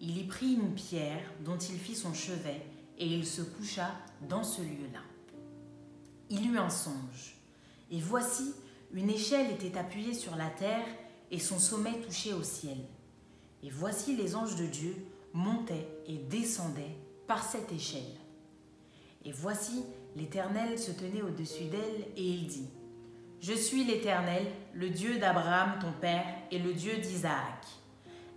Il 0.00 0.18
y 0.18 0.24
prit 0.24 0.54
une 0.54 0.74
pierre 0.74 1.22
dont 1.40 1.58
il 1.58 1.78
fit 1.78 1.94
son 1.94 2.12
chevet, 2.12 2.62
et 2.98 3.06
il 3.06 3.26
se 3.26 3.42
coucha 3.42 3.90
dans 4.28 4.44
ce 4.44 4.62
lieu-là. 4.62 5.00
Il 6.30 6.50
eut 6.50 6.58
un 6.58 6.70
songe, 6.70 7.36
et 7.90 8.00
voici, 8.00 8.54
une 8.92 9.10
échelle 9.10 9.50
était 9.50 9.78
appuyée 9.78 10.14
sur 10.14 10.36
la 10.36 10.48
terre, 10.48 10.86
et 11.30 11.38
son 11.38 11.58
sommet 11.58 12.00
touchait 12.00 12.32
au 12.32 12.42
ciel. 12.42 12.78
Et 13.62 13.70
voici 13.70 14.16
les 14.16 14.36
anges 14.36 14.56
de 14.56 14.66
Dieu 14.66 14.94
montaient 15.32 15.88
et 16.06 16.16
descendaient 16.16 16.96
par 17.26 17.42
cette 17.42 17.72
échelle. 17.72 18.02
Et 19.24 19.32
voici, 19.32 19.84
l'Éternel 20.16 20.78
se 20.78 20.92
tenait 20.92 21.22
au-dessus 21.22 21.64
d'elle, 21.64 22.06
et 22.16 22.24
il 22.24 22.46
dit, 22.46 22.68
Je 23.40 23.54
suis 23.54 23.84
l'Éternel, 23.84 24.46
le 24.74 24.90
Dieu 24.90 25.18
d'Abraham 25.18 25.78
ton 25.80 25.92
père, 26.00 26.26
et 26.50 26.58
le 26.58 26.72
Dieu 26.72 26.98
d'Isaac. 26.98 27.64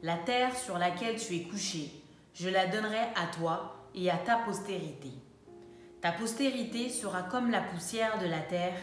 La 0.04 0.16
terre 0.16 0.56
sur 0.56 0.78
laquelle 0.78 1.16
tu 1.16 1.36
es 1.36 1.42
couché, 1.42 1.92
je 2.36 2.50
la 2.50 2.68
donnerai 2.68 3.00
à 3.16 3.26
toi 3.36 3.88
et 3.96 4.12
à 4.12 4.18
ta 4.18 4.36
postérité. 4.38 5.10
Ta 6.02 6.12
postérité 6.12 6.90
sera 6.90 7.24
comme 7.24 7.50
la 7.50 7.62
poussière 7.62 8.20
de 8.20 8.28
la 8.28 8.42
terre, 8.42 8.78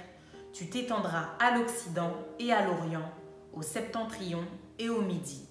tu 0.53 0.69
t'étendras 0.69 1.29
à 1.39 1.57
l'Occident 1.57 2.13
et 2.41 2.53
à 2.53 2.67
l'Orient, 2.67 3.09
au 3.53 3.63
septentrion 3.63 4.45
et 4.81 4.89
au 4.89 5.03
Midi. 5.03 5.49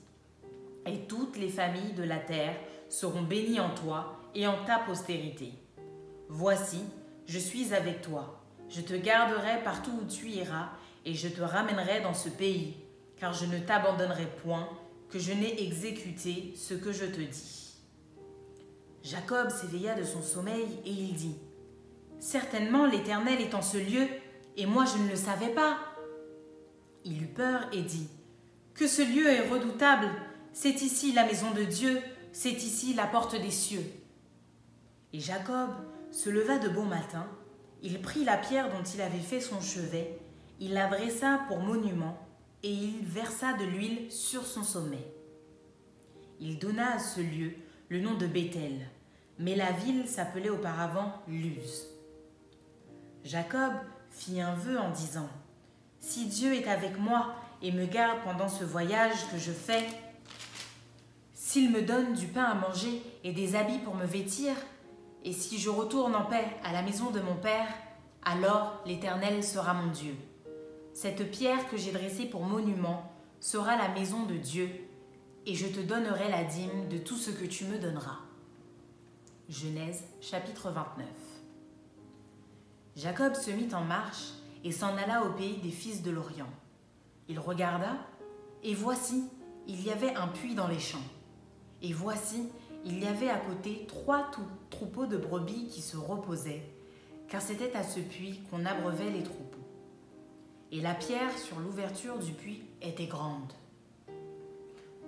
Et 0.86 1.08
toutes 1.08 1.38
les 1.38 1.48
familles 1.48 1.94
de 1.94 2.04
la 2.04 2.18
terre 2.18 2.58
seront 2.90 3.22
bénies 3.22 3.62
en 3.62 3.74
toi 3.74 4.20
et 4.36 4.46
en 4.48 4.66
ta 4.66 4.80
postérité. 4.80 5.54
Voici, 6.28 6.84
je 7.26 7.40
suis 7.40 7.74
avec 7.74 8.02
toi. 8.02 8.44
Je 8.68 8.82
te 8.82 8.96
garderai 8.96 9.64
partout 9.64 9.98
où 10.02 10.06
tu 10.06 10.28
iras, 10.28 10.72
et 11.06 11.14
je 11.14 11.30
te 11.30 11.42
ramènerai 11.42 12.02
dans 12.02 12.14
ce 12.14 12.28
pays, 12.28 12.76
car 13.18 13.32
je 13.32 13.46
ne 13.46 13.60
t'abandonnerai 13.60 14.26
point, 14.44 14.68
que 15.14 15.20
je 15.20 15.32
n'ai 15.32 15.62
exécuté 15.62 16.54
ce 16.56 16.74
que 16.74 16.92
je 16.92 17.06
te 17.06 17.22
dis. 17.22 17.76
Jacob 19.04 19.52
s'éveilla 19.52 19.94
de 19.94 20.04
son 20.04 20.24
sommeil, 20.24 20.66
et 20.86 20.90
il 20.90 21.14
dit, 21.14 21.36
Certainement 22.20 22.88
l'Éternel 22.88 23.40
est 23.40 23.54
en 23.54 23.62
ce 23.62 23.78
lieu, 23.78 24.08
et 24.58 24.66
moi 24.66 24.86
je 24.86 24.98
ne 25.04 25.10
le 25.10 25.16
savais 25.16 25.54
pas. 25.54 25.78
Il 27.06 27.22
eut 27.22 27.28
peur 27.28 27.68
et 27.72 27.84
dit, 27.84 28.08
Que 28.74 28.88
ce 28.88 29.04
lieu 29.04 29.28
est 29.28 29.48
redoutable, 29.48 30.10
c'est 30.52 30.82
ici 30.82 31.14
la 31.14 31.28
maison 31.28 31.52
de 31.52 31.64
Dieu, 31.64 32.02
c'est 32.32 32.64
ici 32.64 32.96
la 32.96 33.06
porte 33.06 33.40
des 33.40 33.52
cieux. 33.52 33.86
Et 35.14 35.20
Jacob 35.20 35.70
se 36.10 36.32
leva 36.32 36.58
de 36.58 36.70
bon 36.70 36.86
matin, 36.86 37.28
il 37.84 38.02
prit 38.02 38.24
la 38.24 38.38
pierre 38.38 38.70
dont 38.70 38.84
il 38.84 39.02
avait 39.02 39.20
fait 39.20 39.42
son 39.42 39.62
chevet, 39.62 40.18
il 40.60 40.74
la 40.74 40.88
dressa 40.88 41.42
pour 41.48 41.60
monument, 41.60 42.18
et 42.64 42.72
il 42.72 43.06
versa 43.06 43.54
de 43.54 43.66
l'huile 43.66 44.12
sur 44.12 44.46
son 44.46 44.64
sommet. 44.64 45.06
Il 46.40 46.60
donna 46.60 46.96
à 46.96 47.00
ce 47.00 47.20
lieu 47.20 47.54
le 47.90 48.00
nom 48.00 48.16
de 48.16 48.26
Béthel, 48.26 48.90
mais 49.38 49.56
la 49.56 49.72
ville 49.72 50.08
s'appelait 50.08 50.50
auparavant 50.50 51.22
Luz. 51.28 51.88
Jacob 53.24 53.74
fit 54.10 54.42
un 54.42 54.56
vœu 54.56 54.80
en 54.80 54.92
disant 54.92 55.30
Si 56.00 56.28
Dieu 56.28 56.54
est 56.54 56.68
avec 56.68 56.98
moi 56.98 57.36
et 57.62 57.72
me 57.72 57.86
garde 57.86 58.20
pendant 58.24 58.50
ce 58.50 58.64
voyage 58.64 59.28
que 59.32 59.38
je 59.38 59.52
fais, 59.52 59.86
s'il 61.34 61.72
me 61.72 61.82
donne 61.82 62.14
du 62.14 62.28
pain 62.28 62.46
à 62.46 62.56
manger 62.56 63.02
et 63.24 63.34
des 63.34 63.56
habits 63.56 63.80
pour 63.80 63.96
me 63.96 64.06
vêtir, 64.06 64.56
et 65.26 65.34
si 65.34 65.58
je 65.58 65.70
retourne 65.70 66.16
en 66.16 66.26
paix 66.26 66.48
à 66.64 66.74
la 66.74 66.82
maison 66.82 67.12
de 67.12 67.20
mon 67.20 67.36
Père, 67.36 67.68
alors 68.24 68.82
l'Éternel 68.86 69.44
sera 69.44 69.74
mon 69.74 69.92
Dieu. 69.92 70.16
Cette 70.94 71.32
pierre 71.32 71.68
que 71.70 71.78
j'ai 71.78 71.92
dressée 71.92 72.26
pour 72.26 72.44
monument 72.44 73.12
sera 73.40 73.76
la 73.76 73.90
maison 73.90 74.24
de 74.26 74.36
Dieu, 74.36 74.70
et 75.46 75.56
je 75.56 75.68
te 75.68 75.80
donnerai 75.80 76.30
la 76.30 76.44
dîme 76.44 76.88
de 76.88 77.00
tout 77.00 77.18
ce 77.18 77.32
que 77.32 77.46
tu 77.46 77.66
me 77.66 77.80
donneras. 77.80 78.20
Genèse 79.50 80.04
chapitre 80.22 80.70
29 80.70 81.08
Jacob 82.96 83.34
se 83.34 83.50
mit 83.50 83.74
en 83.74 83.84
marche 83.84 84.34
et 84.64 84.72
s'en 84.72 84.96
alla 84.96 85.26
au 85.26 85.32
pays 85.32 85.58
des 85.58 85.72
fils 85.72 86.04
de 86.04 86.12
l'Orient. 86.12 86.50
Il 87.28 87.40
regarda, 87.40 87.98
et 88.62 88.76
voici, 88.76 89.24
il 89.68 89.84
y 89.84 89.90
avait 89.90 90.16
un 90.16 90.28
puits 90.28 90.54
dans 90.54 90.68
les 90.68 90.80
champs. 90.80 91.00
Et 91.82 91.92
voici, 91.92 92.50
il 92.86 93.04
y 93.04 93.08
avait 93.08 93.30
à 93.30 93.38
côté 93.38 93.86
trois 93.88 94.30
troupeaux 94.70 95.08
de 95.08 95.18
brebis 95.18 95.68
qui 95.70 95.82
se 95.82 95.98
reposaient, 95.98 96.64
car 97.28 97.42
c'était 97.42 97.76
à 97.76 97.84
ce 97.84 98.00
puits 98.00 98.42
qu'on 98.52 98.66
abreuvait 98.66 99.10
les 99.10 99.24
troupeaux. 99.24 99.53
Et 100.74 100.82
la 100.82 100.96
pierre 100.96 101.38
sur 101.38 101.60
l'ouverture 101.60 102.18
du 102.18 102.32
puits 102.32 102.64
était 102.82 103.06
grande. 103.06 103.54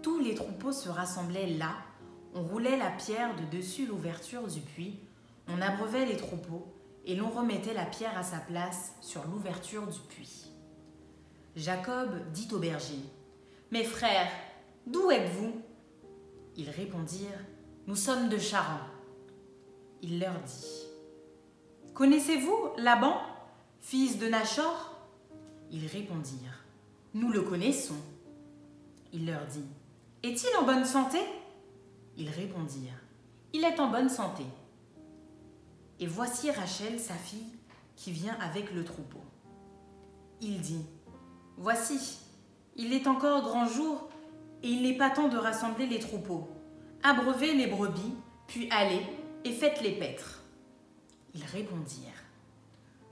Tous 0.04 0.20
les 0.20 0.36
troupeaux 0.36 0.72
se 0.72 0.90
rassemblaient 0.90 1.58
là, 1.58 1.74
on 2.36 2.44
roulait 2.44 2.78
la 2.78 2.92
pierre 2.92 3.36
de 3.36 3.58
dessus 3.58 3.88
l'ouverture 3.88 4.46
du 4.46 4.60
puits, 4.60 5.00
on 5.48 5.60
abreuvait 5.60 6.06
les 6.06 6.18
troupeaux, 6.18 6.72
et 7.08 7.16
l'on 7.16 7.32
remettait 7.32 7.74
la 7.74 7.86
pierre 7.86 8.16
à 8.16 8.22
sa 8.22 8.38
place 8.38 8.94
sur 9.02 9.24
l'ouverture 9.26 9.88
du 9.88 9.98
puits. 10.02 10.52
Jacob 11.56 12.12
dit 12.32 12.48
au 12.52 12.60
berger, 12.60 13.00
Mes 13.72 13.86
frères, 13.86 14.30
d'où 14.86 15.10
êtes-vous? 15.10 15.60
Ils 16.58 16.70
répondirent, 16.70 17.44
nous 17.88 17.96
sommes 17.96 18.30
de 18.30 18.38
Charan. 18.38 18.82
Il 20.04 20.20
leur 20.20 20.40
dit 20.42 20.86
Connaissez-vous 21.96 22.70
Laban, 22.78 23.20
fils 23.82 24.20
de 24.20 24.28
Nachor? 24.28 24.95
Ils 25.76 25.88
répondirent 25.88 26.64
Nous 27.14 27.30
le 27.30 27.42
connaissons. 27.42 28.02
Il 29.12 29.26
leur 29.26 29.46
dit 29.46 29.66
Est-il 30.24 30.56
en 30.58 30.64
bonne 30.64 30.86
santé? 30.86 31.20
Ils 32.18 32.30
répondirent 32.30 33.02
Il 33.52 33.66
est 33.66 33.80
en 33.82 33.92
bonne 33.92 34.08
santé. 34.08 34.46
Et 36.00 36.08
voici 36.08 36.50
Rachel, 36.50 36.98
sa 36.98 37.16
fille, 37.16 37.52
qui 37.98 38.14
vient 38.14 38.38
avec 38.40 38.74
le 38.74 38.86
troupeau. 38.86 39.22
Il 40.40 40.62
dit 40.62 40.86
Voici, 41.58 42.20
il 42.78 42.94
est 42.94 43.08
encore 43.08 43.44
grand 43.44 43.68
jour 43.68 44.08
et 44.64 44.70
il 44.70 44.82
n'est 44.82 44.98
pas 44.98 45.10
temps 45.10 45.28
de 45.28 45.38
rassembler 45.38 45.88
les 45.88 46.00
troupeaux 46.00 46.50
abreuvez 47.06 47.54
les 47.54 47.68
brebis, 47.68 48.16
puis 48.48 48.68
allez 48.72 49.02
et 49.44 49.52
faites-les 49.52 49.92
paître. 49.92 50.42
Ils 51.36 51.46
répondirent 51.46 52.15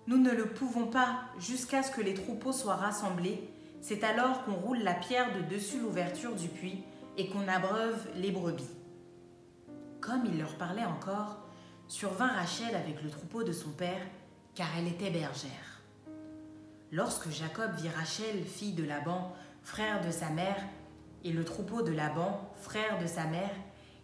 Nous 0.06 0.18
ne 0.18 0.32
le 0.32 0.48
pouvons 0.48 0.88
pas 0.88 1.22
jusqu'à 1.40 1.82
ce 1.82 1.92
que 1.92 2.02
les 2.02 2.14
troupeaux 2.14 2.52
soient 2.52 2.76
rassemblés. 2.76 3.50
C'est 3.82 4.04
alors 4.04 4.44
qu'on 4.44 4.54
roule 4.54 4.80
la 4.80 4.94
pierre 4.94 5.34
de 5.34 5.42
dessus 5.54 5.80
l'ouverture 5.80 6.36
du 6.36 6.50
puits 6.50 6.84
et 7.18 7.30
qu'on 7.30 7.48
abreuve 7.48 8.06
les 8.16 8.32
brebis. 8.32 8.70
Comme 10.02 10.26
il 10.26 10.38
leur 10.38 10.56
parlait 10.58 10.84
encore, 10.84 11.38
survint 11.88 12.28
Rachel 12.28 12.76
avec 12.76 13.02
le 13.02 13.10
troupeau 13.10 13.44
de 13.44 13.54
son 13.54 13.70
père, 13.70 14.02
car 14.56 14.68
elle 14.78 14.88
était 14.88 15.10
bergère. 15.10 15.82
Lorsque 16.92 17.30
Jacob 17.30 17.74
vit 17.76 17.90
Rachel, 17.90 18.44
fille 18.44 18.74
de 18.74 18.84
Laban, 18.84 19.34
frère 19.64 20.06
de 20.06 20.12
sa 20.12 20.30
mère, 20.30 20.62
et 21.24 21.32
le 21.32 21.46
troupeau 21.46 21.82
de 21.82 21.94
Laban, 21.94 22.54
frère 22.58 23.00
de 23.00 23.08
sa 23.08 23.24
mère, 23.26 23.56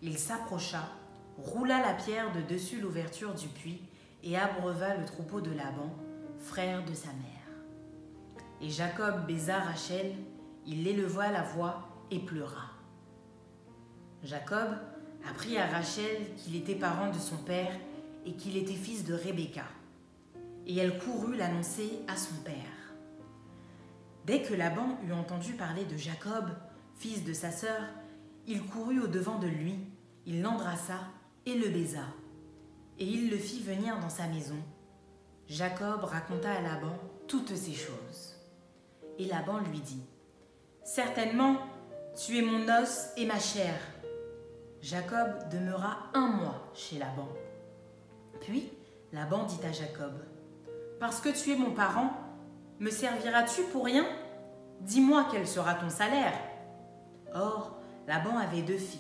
il 0.02 0.18
s'approcha, 0.18 0.90
roula 1.38 1.82
la 1.82 1.94
pierre 1.94 2.32
de 2.32 2.42
dessus 2.42 2.80
l'ouverture 2.80 3.34
du 3.34 3.48
puits 3.48 3.82
et 4.24 4.38
abreuva 4.38 4.96
le 4.96 5.06
troupeau 5.06 5.42
de 5.42 5.52
Laban, 5.52 5.94
frère 6.40 6.84
de 6.86 6.94
sa 6.94 7.08
mère. 7.08 7.40
Et 8.62 8.70
Jacob 8.70 9.26
baisa 9.26 9.60
Rachel, 9.60 10.14
il 10.66 10.88
éleva 10.88 11.32
la 11.32 11.44
voix 11.44 11.88
et 12.12 12.20
pleura. 12.20 12.72
Jacob 14.24 14.70
apprit 15.28 15.58
à 15.58 15.68
Rachel 15.68 16.34
qu'il 16.36 16.56
était 16.56 16.76
parent 16.76 17.10
de 17.10 17.20
son 17.20 17.38
père 17.38 17.74
et 18.26 18.34
qu'il 18.34 18.58
était 18.58 18.74
fils 18.74 19.06
de 19.06 19.14
Rebecca. 19.14 19.64
Et 20.68 20.78
elle 20.78 21.00
courut 21.00 21.36
l'annoncer 21.36 22.00
à 22.08 22.16
son 22.18 22.36
père. 22.44 22.54
Dès 24.26 24.42
que 24.42 24.54
Laban 24.54 24.98
eut 25.08 25.14
entendu 25.14 25.54
parler 25.54 25.86
de 25.86 25.98
Jacob, 25.98 26.50
fils 26.96 27.24
de 27.24 27.34
sa 27.34 27.52
sœur, 27.52 27.82
il 28.46 28.62
courut 28.64 29.00
au-devant 29.00 29.40
de 29.40 29.48
lui, 29.48 29.80
il 30.26 30.42
l'embrassa 30.42 31.00
et 31.46 31.56
le 31.56 31.70
baisa, 31.70 32.06
et 33.00 33.06
il 33.06 33.30
le 33.30 33.38
fit 33.38 33.62
venir 33.62 33.98
dans 34.00 34.10
sa 34.10 34.28
maison. 34.28 34.58
Jacob 35.48 36.04
raconta 36.04 36.52
à 36.52 36.62
Laban 36.62 36.94
toutes 37.28 37.56
ces 37.56 37.74
choses. 37.74 38.36
Et 39.18 39.26
Laban 39.26 39.60
lui 39.60 39.80
dit, 39.80 40.04
Certainement, 40.84 41.58
tu 42.16 42.38
es 42.38 42.42
mon 42.42 42.68
os 42.68 43.10
et 43.18 43.26
ma 43.26 43.40
chair. 43.40 43.74
Jacob 44.82 45.50
demeura 45.52 46.10
un 46.14 46.28
mois 46.28 46.72
chez 46.74 47.00
Laban. 47.00 47.28
Puis 48.42 48.70
Laban 49.12 49.44
dit 49.46 49.66
à 49.66 49.72
Jacob, 49.72 50.14
Parce 51.00 51.22
que 51.22 51.30
tu 51.30 51.52
es 51.52 51.56
mon 51.56 51.72
parent, 51.72 52.12
me 52.80 52.90
serviras-tu 52.90 53.64
pour 53.72 53.86
rien? 53.86 54.06
Dis-moi 54.82 55.28
quel 55.32 55.48
sera 55.48 55.74
ton 55.74 55.90
salaire. 55.90 56.34
Or, 57.34 57.78
Laban 58.08 58.38
avait 58.38 58.62
deux 58.62 58.78
filles. 58.78 59.00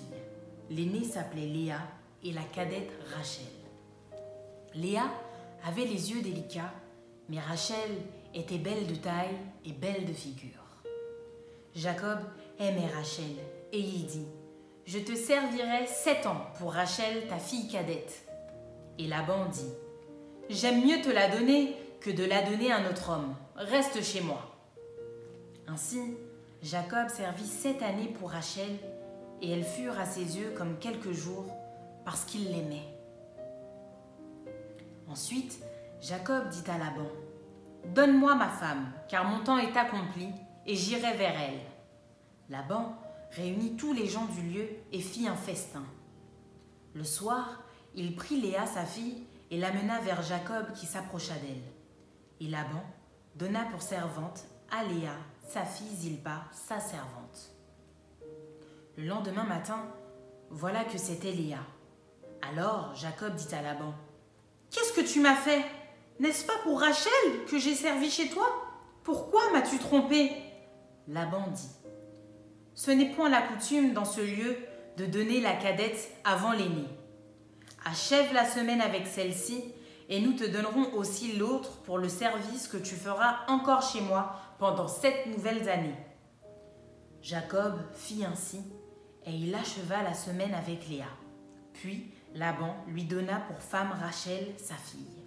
L'aînée 0.70 1.04
s'appelait 1.04 1.48
Léa 1.48 1.80
et 2.24 2.34
la 2.34 2.44
cadette 2.44 2.92
Rachel. 3.16 3.59
Léa 4.76 5.10
avait 5.66 5.86
les 5.86 6.12
yeux 6.12 6.22
délicats, 6.22 6.74
mais 7.28 7.40
Rachel 7.40 7.90
était 8.34 8.58
belle 8.58 8.88
de 8.88 8.96
taille 8.96 9.38
et 9.66 9.72
belle 9.72 10.06
de 10.06 10.14
figure. 10.14 10.50
Jacob 11.76 12.20
aimait 12.60 12.90
Rachel 12.94 13.36
et 13.72 13.80
il 13.80 14.06
dit 14.06 14.28
Je 14.86 15.00
te 15.00 15.16
servirai 15.16 15.88
sept 15.88 16.26
ans 16.26 16.48
pour 16.60 16.74
Rachel, 16.74 17.28
ta 17.28 17.38
fille 17.38 17.68
cadette. 17.68 18.26
Et 18.98 19.08
Laban 19.08 19.46
dit 19.46 19.72
J'aime 20.50 20.86
mieux 20.86 21.02
te 21.02 21.10
la 21.10 21.30
donner 21.30 21.76
que 22.00 22.10
de 22.10 22.24
la 22.24 22.42
donner 22.44 22.72
à 22.72 22.78
un 22.78 22.90
autre 22.90 23.12
homme. 23.12 23.36
Reste 23.56 24.04
chez 24.04 24.22
moi. 24.22 24.56
Ainsi, 25.68 26.18
Jacob 26.64 27.10
servit 27.10 27.46
sept 27.46 27.82
années 27.82 28.14
pour 28.20 28.32
Rachel, 28.32 28.78
et 29.42 29.52
elles 29.52 29.64
furent 29.64 30.00
à 30.00 30.06
ses 30.06 30.38
yeux 30.38 30.54
comme 30.58 30.78
quelques 30.80 31.12
jours, 31.12 31.46
parce 32.06 32.26
qu'il 32.26 32.46
l'aimait. 32.46 32.99
Ensuite, 35.10 35.60
Jacob 36.02 36.50
dit 36.50 36.70
à 36.70 36.78
Laban, 36.78 37.10
Donne-moi 37.88 38.36
ma 38.36 38.50
femme, 38.50 38.92
car 39.08 39.26
mon 39.26 39.44
temps 39.44 39.58
est 39.58 39.76
accompli, 39.76 40.30
et 40.66 40.76
j'irai 40.76 41.18
vers 41.18 41.40
elle. 41.40 41.62
Laban 42.50 42.96
réunit 43.32 43.76
tous 43.76 43.94
les 43.94 44.08
gens 44.08 44.26
du 44.26 44.42
lieu 44.42 44.68
et 44.92 45.00
fit 45.00 45.28
un 45.28 45.36
festin. 45.36 45.84
Le 46.94 47.04
soir, 47.04 47.64
il 47.96 48.16
prit 48.16 48.40
Léa, 48.40 48.66
sa 48.66 48.86
fille, 48.86 49.26
et 49.52 49.58
l'amena 49.58 50.00
vers 50.02 50.22
Jacob 50.22 50.74
qui 50.74 50.86
s'approcha 50.86 51.34
d'elle. 51.36 51.64
Et 52.40 52.50
Laban 52.50 52.84
donna 53.36 53.66
pour 53.72 53.82
servante 53.82 54.46
à 54.72 54.84
Léa, 54.84 55.14
sa 55.48 55.66
fille 55.66 55.96
Zilpa, 55.96 56.44
sa 56.52 56.80
servante. 56.80 57.56
Le 58.98 59.06
lendemain 59.06 59.44
matin, 59.44 59.84
voilà 60.50 60.84
que 60.84 60.98
c'était 60.98 61.32
Léa. 61.32 61.60
Alors 62.42 62.94
Jacob 62.96 63.36
dit 63.36 63.54
à 63.54 63.62
Laban 63.62 63.94
Qu'est-ce 64.72 64.94
que 64.94 65.02
tu 65.02 65.20
m'as 65.20 65.36
fait? 65.36 65.64
N'est-ce 66.20 66.46
pas 66.46 66.58
pour 66.64 66.80
Rachel 66.80 67.46
que 67.50 67.58
j'ai 67.58 67.76
servi 67.76 68.12
chez 68.12 68.30
toi? 68.30 68.46
Pourquoi 69.04 69.42
m'as-tu 69.52 69.80
trompé? 69.80 70.32
Laban 71.08 71.48
dit 71.48 71.72
Ce 72.76 72.92
n'est 72.92 73.12
point 73.12 73.30
la 73.30 73.42
coutume 73.42 73.94
dans 73.94 74.06
ce 74.06 74.22
lieu 74.22 74.58
de 74.98 75.06
donner 75.06 75.42
la 75.42 75.54
cadette 75.54 76.12
avant 76.24 76.52
l'aînée. 76.52 76.90
Achève 77.86 78.34
la 78.34 78.46
semaine 78.46 78.82
avec 78.82 79.08
celle-ci, 79.08 79.64
et 80.10 80.20
nous 80.20 80.34
te 80.34 80.44
donnerons 80.44 80.94
aussi 80.94 81.38
l'autre 81.38 81.78
pour 81.84 81.98
le 81.98 82.10
service 82.10 82.68
que 82.68 82.78
tu 82.78 82.96
feras 82.96 83.38
encore 83.48 83.82
chez 83.82 84.02
moi 84.02 84.36
pendant 84.60 84.88
sept 84.88 85.28
nouvelles 85.28 85.70
années. 85.70 85.96
Jacob 87.22 87.76
fit 87.94 88.26
ainsi, 88.26 88.62
et 89.26 89.32
il 89.32 89.54
acheva 89.56 90.04
la 90.04 90.14
semaine 90.14 90.54
avec 90.54 90.88
Léa. 90.90 91.06
Puis 91.74 92.12
Laban 92.36 92.76
lui 92.88 93.04
donna 93.06 93.40
pour 93.40 93.62
femme 93.62 93.92
Rachel, 94.00 94.54
sa 94.58 94.76
fille. 94.76 95.24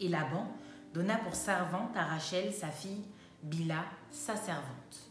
Et 0.00 0.08
Laban 0.08 0.46
donna 0.92 1.16
pour 1.16 1.34
servante 1.34 1.96
à 1.96 2.04
Rachel, 2.04 2.52
sa 2.52 2.68
fille, 2.68 3.04
Bila, 3.42 3.84
sa 4.10 4.34
servante. 4.36 5.10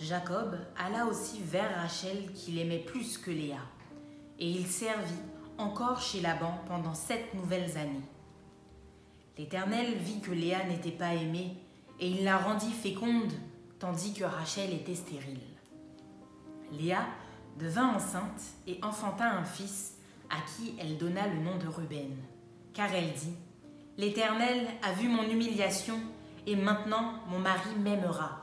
Jacob 0.00 0.56
alla 0.76 1.06
aussi 1.06 1.40
vers 1.40 1.76
Rachel 1.76 2.32
qu'il 2.32 2.58
aimait 2.58 2.78
plus 2.78 3.18
que 3.18 3.30
Léa, 3.30 3.60
et 4.38 4.48
il 4.48 4.66
servit 4.66 5.22
encore 5.58 6.00
chez 6.00 6.20
Laban 6.20 6.58
pendant 6.66 6.94
sept 6.94 7.34
nouvelles 7.34 7.76
années. 7.76 8.08
L'Éternel 9.36 9.94
vit 9.94 10.20
que 10.20 10.30
Léa 10.30 10.64
n'était 10.64 10.90
pas 10.90 11.14
aimée, 11.14 11.56
et 12.00 12.08
il 12.08 12.24
la 12.24 12.38
rendit 12.38 12.72
féconde, 12.72 13.32
tandis 13.78 14.14
que 14.14 14.24
Rachel 14.24 14.72
était 14.72 14.94
stérile. 14.94 15.40
Léa 16.72 17.06
devint 17.58 17.94
enceinte 17.94 18.42
et 18.66 18.78
enfanta 18.82 19.30
un 19.30 19.44
fils 19.44 19.94
à 20.30 20.36
qui 20.40 20.74
elle 20.80 20.98
donna 20.98 21.26
le 21.26 21.40
nom 21.40 21.58
de 21.58 21.68
Ruben, 21.68 22.16
car 22.72 22.92
elle 22.92 23.12
dit 23.12 23.34
L'Éternel 23.98 24.66
a 24.82 24.92
vu 24.92 25.08
mon 25.08 25.24
humiliation 25.24 25.98
et 26.46 26.56
maintenant 26.56 27.14
mon 27.28 27.38
mari 27.38 27.70
m'aimera. 27.78 28.42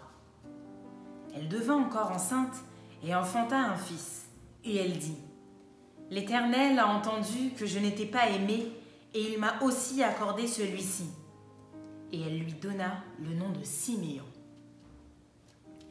Elle 1.36 1.48
devint 1.48 1.78
encore 1.78 2.12
enceinte 2.12 2.56
et 3.04 3.16
enfanta 3.16 3.58
un 3.58 3.76
fils, 3.76 4.28
et 4.64 4.78
elle 4.78 4.98
dit 4.98 5.18
L'Éternel 6.12 6.78
a 6.80 6.88
entendu 6.88 7.52
que 7.58 7.66
je 7.66 7.80
n'étais 7.80 8.06
pas 8.06 8.30
aimée 8.30 8.72
et 9.14 9.34
il 9.34 9.40
m'a 9.40 9.62
aussi 9.62 10.04
accordé 10.04 10.48
celui-ci. 10.48 11.10
Et 12.12 12.22
elle 12.22 12.40
lui 12.40 12.54
donna 12.54 13.04
le 13.20 13.36
nom 13.36 13.50
de 13.50 13.64
Siméon. 13.64 14.24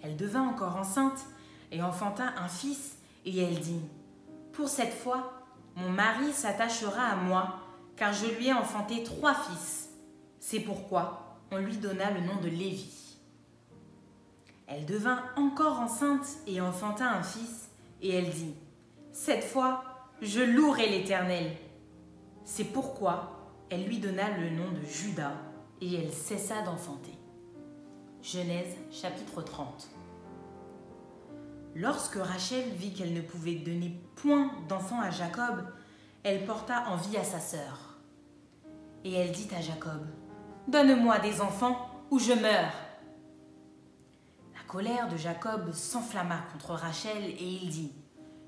Elle 0.02 0.16
devint 0.16 0.48
encore 0.48 0.76
enceinte 0.76 1.26
et 1.70 1.82
enfanta 1.82 2.32
un 2.36 2.48
fils 2.48 2.97
et 3.28 3.42
elle 3.42 3.58
dit, 3.58 3.80
Pour 4.52 4.68
cette 4.68 4.94
fois, 4.94 5.32
mon 5.76 5.90
mari 5.90 6.32
s'attachera 6.32 7.02
à 7.02 7.16
moi, 7.16 7.60
car 7.96 8.12
je 8.12 8.26
lui 8.26 8.48
ai 8.48 8.52
enfanté 8.52 9.02
trois 9.02 9.34
fils. 9.34 9.90
C'est 10.38 10.60
pourquoi 10.60 11.38
on 11.50 11.58
lui 11.58 11.76
donna 11.76 12.10
le 12.10 12.20
nom 12.20 12.36
de 12.40 12.48
Lévi. 12.48 13.16
Elle 14.66 14.86
devint 14.86 15.22
encore 15.36 15.80
enceinte 15.80 16.26
et 16.46 16.60
enfanta 16.60 17.10
un 17.10 17.22
fils, 17.22 17.70
et 18.02 18.14
elle 18.14 18.30
dit, 18.30 18.54
Cette 19.12 19.44
fois, 19.44 19.84
je 20.22 20.40
louerai 20.40 20.88
l'Éternel. 20.88 21.52
C'est 22.44 22.64
pourquoi 22.64 23.34
elle 23.70 23.84
lui 23.84 23.98
donna 23.98 24.30
le 24.38 24.50
nom 24.50 24.70
de 24.72 24.84
Judas, 24.86 25.34
et 25.80 25.94
elle 25.94 26.12
cessa 26.12 26.62
d'enfanter. 26.62 27.12
Genèse 28.22 28.74
chapitre 28.90 29.42
30. 29.42 29.97
Lorsque 31.74 32.16
Rachel 32.16 32.64
vit 32.70 32.92
qu'elle 32.92 33.12
ne 33.12 33.20
pouvait 33.20 33.56
donner 33.56 34.00
point 34.16 34.50
d'enfant 34.68 35.00
à 35.00 35.10
Jacob, 35.10 35.64
elle 36.24 36.44
porta 36.44 36.88
envie 36.88 37.16
à 37.16 37.24
sa 37.24 37.40
sœur. 37.40 37.96
Et 39.04 39.12
elle 39.12 39.32
dit 39.32 39.48
à 39.56 39.60
Jacob, 39.60 40.06
Donne-moi 40.66 41.18
des 41.20 41.40
enfants 41.40 41.88
ou 42.10 42.18
je 42.18 42.32
meurs. 42.32 42.72
La 44.54 44.62
colère 44.66 45.08
de 45.08 45.16
Jacob 45.16 45.72
s'enflamma 45.72 46.42
contre 46.52 46.72
Rachel 46.72 47.24
et 47.24 47.60
il 47.62 47.68
dit, 47.70 47.92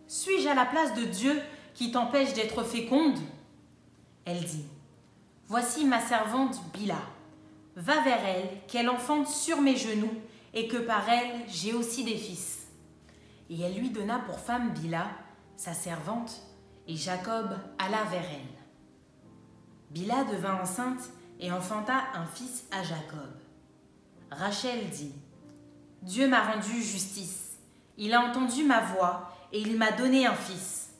Suis-je 0.06 0.48
à 0.48 0.54
la 0.54 0.66
place 0.66 0.94
de 0.94 1.04
Dieu 1.04 1.40
qui 1.74 1.92
t'empêche 1.92 2.34
d'être 2.34 2.64
féconde? 2.64 3.18
Elle 4.24 4.44
dit, 4.44 4.66
Voici 5.46 5.84
ma 5.84 6.00
servante 6.00 6.60
Bila. 6.72 6.98
Va 7.76 8.02
vers 8.02 8.24
elle, 8.24 8.48
qu'elle 8.66 8.90
enfante 8.90 9.28
sur 9.28 9.60
mes 9.60 9.76
genoux, 9.76 10.14
et 10.52 10.66
que 10.68 10.76
par 10.76 11.08
elle 11.08 11.48
j'ai 11.48 11.72
aussi 11.72 12.04
des 12.04 12.16
fils 12.16 12.59
et 13.50 13.60
elle 13.60 13.74
lui 13.74 13.90
donna 13.90 14.20
pour 14.20 14.38
femme 14.38 14.70
Bila, 14.70 15.08
sa 15.56 15.74
servante, 15.74 16.40
et 16.86 16.96
Jacob 16.96 17.50
alla 17.78 18.04
vers 18.04 18.24
elle. 18.24 18.58
Bila 19.90 20.24
devint 20.24 20.62
enceinte 20.62 21.10
et 21.40 21.52
enfanta 21.52 21.94
un 22.14 22.26
fils 22.26 22.64
à 22.70 22.82
Jacob. 22.82 23.34
Rachel 24.30 24.88
dit 24.90 25.14
Dieu 26.02 26.28
m'a 26.28 26.52
rendu 26.52 26.80
justice, 26.80 27.58
il 27.98 28.14
a 28.14 28.22
entendu 28.22 28.64
ma 28.64 28.80
voix 28.80 29.32
et 29.52 29.60
il 29.60 29.76
m'a 29.76 29.92
donné 29.92 30.26
un 30.26 30.34
fils. 30.34 30.94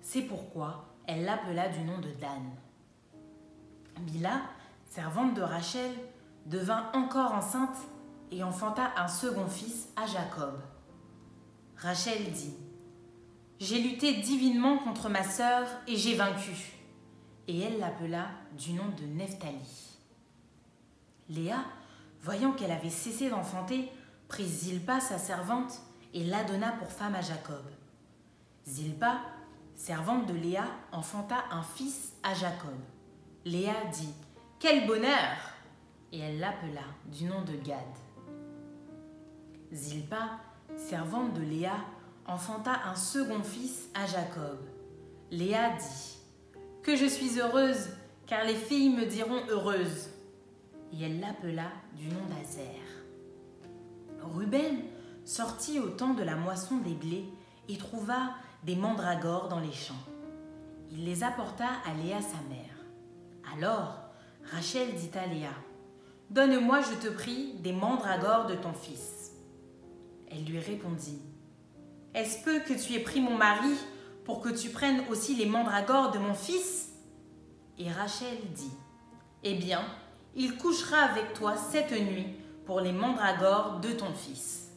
C'est 0.00 0.22
pourquoi 0.22 0.86
elle 1.06 1.24
l'appela 1.24 1.68
du 1.68 1.80
nom 1.82 1.98
de 1.98 2.10
Dan. 2.12 2.50
Bila, 4.00 4.40
servante 4.86 5.34
de 5.34 5.42
Rachel, 5.42 5.92
devint 6.46 6.90
encore 6.94 7.32
enceinte 7.32 7.76
et 8.30 8.42
enfanta 8.42 8.90
un 8.96 9.06
second 9.08 9.46
fils 9.46 9.88
à 9.96 10.06
Jacob. 10.06 10.60
Rachel 11.76 12.30
dit 12.32 12.54
J'ai 13.58 13.80
lutté 13.80 14.14
divinement 14.14 14.78
contre 14.78 15.08
ma 15.08 15.22
sœur 15.22 15.66
et 15.86 15.96
j'ai 15.96 16.14
vaincu. 16.14 16.72
Et 17.46 17.60
elle 17.60 17.78
l'appela 17.78 18.28
du 18.56 18.72
nom 18.72 18.88
de 18.98 19.04
Nephtali. 19.04 19.98
Léa, 21.28 21.64
voyant 22.22 22.52
qu'elle 22.52 22.70
avait 22.70 22.90
cessé 22.90 23.28
d'enfanter, 23.28 23.90
prit 24.28 24.46
Zilpa, 24.46 25.00
sa 25.00 25.18
servante, 25.18 25.80
et 26.14 26.24
la 26.24 26.44
donna 26.44 26.72
pour 26.72 26.90
femme 26.90 27.14
à 27.14 27.20
Jacob. 27.20 27.64
Zilpa, 28.66 29.20
servante 29.74 30.26
de 30.26 30.34
Léa, 30.34 30.64
enfanta 30.92 31.44
un 31.50 31.62
fils 31.62 32.12
à 32.22 32.34
Jacob. 32.34 32.78
Léa 33.44 33.74
dit 33.92 34.14
Quel 34.58 34.86
bonheur 34.86 35.36
Et 36.12 36.20
elle 36.20 36.38
l'appela 36.38 36.84
du 37.06 37.24
nom 37.24 37.42
de 37.42 37.56
Gad. 37.56 37.78
Zilpa 39.72 40.38
servante 40.76 41.34
de 41.34 41.42
Léa, 41.42 41.76
enfanta 42.26 42.72
un 42.86 42.94
second 42.94 43.42
fils 43.42 43.88
à 43.94 44.06
Jacob. 44.06 44.58
Léa 45.30 45.70
dit 45.70 46.18
Que 46.82 46.96
je 46.96 47.06
suis 47.06 47.38
heureuse, 47.38 47.88
car 48.26 48.44
les 48.44 48.54
filles 48.54 48.90
me 48.90 49.06
diront 49.06 49.40
heureuse. 49.48 50.10
Et 50.92 51.04
elle 51.04 51.20
l'appela 51.20 51.70
du 51.96 52.08
nom 52.08 52.24
d'Azer. 52.28 52.80
Ruben 54.22 54.78
sortit 55.24 55.80
au 55.80 55.88
temps 55.88 56.14
de 56.14 56.22
la 56.22 56.36
moisson 56.36 56.78
des 56.78 56.94
blés 56.94 57.28
et 57.68 57.76
trouva 57.76 58.30
des 58.62 58.76
mandragores 58.76 59.48
dans 59.48 59.60
les 59.60 59.72
champs. 59.72 59.94
Il 60.90 61.04
les 61.04 61.24
apporta 61.24 61.66
à 61.84 61.94
Léa 61.94 62.20
sa 62.20 62.40
mère. 62.48 62.74
Alors 63.52 63.98
Rachel 64.52 64.94
dit 64.94 65.10
à 65.18 65.26
Léa 65.26 65.50
Donne-moi, 66.30 66.80
je 66.80 67.06
te 67.06 67.12
prie, 67.12 67.54
des 67.62 67.72
mandragores 67.72 68.46
de 68.46 68.54
ton 68.54 68.72
fils. 68.72 69.23
Elle 70.34 70.44
lui 70.44 70.58
répondit 70.58 71.22
Est-ce 72.14 72.42
peu 72.42 72.60
que 72.60 72.74
tu 72.74 72.94
aies 72.94 73.02
pris 73.02 73.20
mon 73.20 73.36
mari 73.36 73.74
pour 74.24 74.40
que 74.40 74.48
tu 74.48 74.70
prennes 74.70 75.02
aussi 75.10 75.36
les 75.36 75.46
mandragores 75.46 76.10
de 76.10 76.18
mon 76.18 76.34
fils? 76.34 76.90
Et 77.78 77.90
Rachel 77.90 78.38
dit 78.54 78.72
Eh 79.42 79.54
bien, 79.54 79.82
il 80.34 80.56
couchera 80.56 80.98
avec 80.98 81.34
toi 81.34 81.56
cette 81.56 81.92
nuit 81.92 82.26
pour 82.66 82.80
les 82.80 82.92
mandragores 82.92 83.80
de 83.80 83.92
ton 83.92 84.12
fils. 84.12 84.72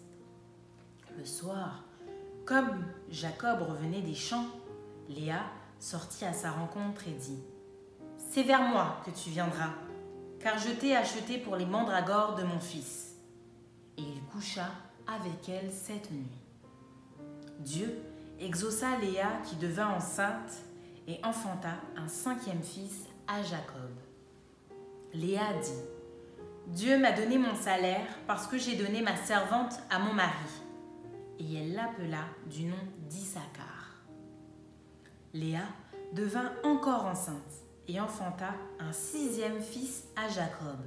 Le 1.18 1.26
soir, 1.26 1.84
comme 2.46 2.86
Jacob 3.10 3.62
revenait 3.62 4.02
des 4.02 4.16
champs, 4.16 4.46
Léa 5.10 5.42
sortit 5.80 6.26
à 6.26 6.34
sa 6.34 6.52
rencontre 6.52 7.08
et 7.08 7.12
dit 7.12 7.40
C'est 8.18 8.44
vers 8.44 8.62
moi 8.62 9.02
que 9.06 9.12
tu 9.12 9.30
viendras, 9.30 9.74
car 10.40 10.60
je 10.60 10.70
t'ai 10.70 10.96
acheté 10.96 11.40
pour 11.40 11.56
les 11.56 11.66
mandragores 11.66 12.36
de 12.36 12.44
mon 12.44 12.60
fils. 12.60 13.16
Et 13.98 14.04
il 14.04 14.22
coucha 14.32 14.70
avec 15.08 15.50
elle 15.50 15.72
cette 15.72 16.12
nuit. 16.12 16.38
Dieu 17.60 17.94
exauça 18.40 18.98
Léa 19.00 19.30
qui 19.44 19.56
devint 19.56 19.90
enceinte 19.90 20.64
et 21.08 21.20
enfanta 21.24 21.76
un 21.96 22.08
cinquième 22.08 22.62
fils 22.62 23.06
à 23.28 23.42
Jacob. 23.42 23.92
Léa 25.14 25.54
dit 25.62 25.98
Dieu 26.68 27.00
m'a 27.00 27.14
donné 27.14 27.38
mon 27.38 27.56
salaire 27.56 28.08
parce 28.28 28.46
que 28.46 28.58
j'ai 28.58 28.76
donné 28.76 29.02
ma 29.02 29.16
servante 29.16 29.80
à 29.90 30.00
mon 30.00 30.14
mari. 30.14 30.32
Et 31.40 31.56
elle 31.56 31.74
l'appela 31.74 32.26
du 32.48 32.66
nom 32.66 32.76
d'Issachar. 33.10 33.96
Léa 35.34 35.64
devint 36.14 36.52
encore 36.64 37.06
enceinte 37.06 37.64
et 37.88 38.02
enfanta 38.02 38.54
un 38.80 38.92
sixième 38.92 39.62
fils 39.62 40.04
à 40.16 40.28
Jacob. 40.28 40.80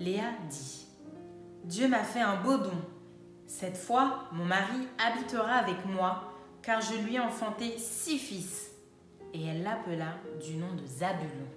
Léa 0.00 0.32
dit 0.50 0.86
Dieu 1.64 1.88
m'a 1.88 2.02
fait 2.02 2.20
un 2.20 2.42
beau 2.42 2.58
don. 2.58 2.95
Cette 3.46 3.76
fois, 3.76 4.24
mon 4.32 4.44
mari 4.44 4.88
habitera 4.98 5.54
avec 5.54 5.84
moi, 5.86 6.32
car 6.62 6.80
je 6.80 6.94
lui 6.96 7.14
ai 7.14 7.20
enfanté 7.20 7.78
six 7.78 8.18
fils. 8.18 8.70
Et 9.32 9.44
elle 9.44 9.62
l'appela 9.62 10.14
du 10.44 10.56
nom 10.56 10.74
de 10.74 10.84
Zabulon. 10.86 11.48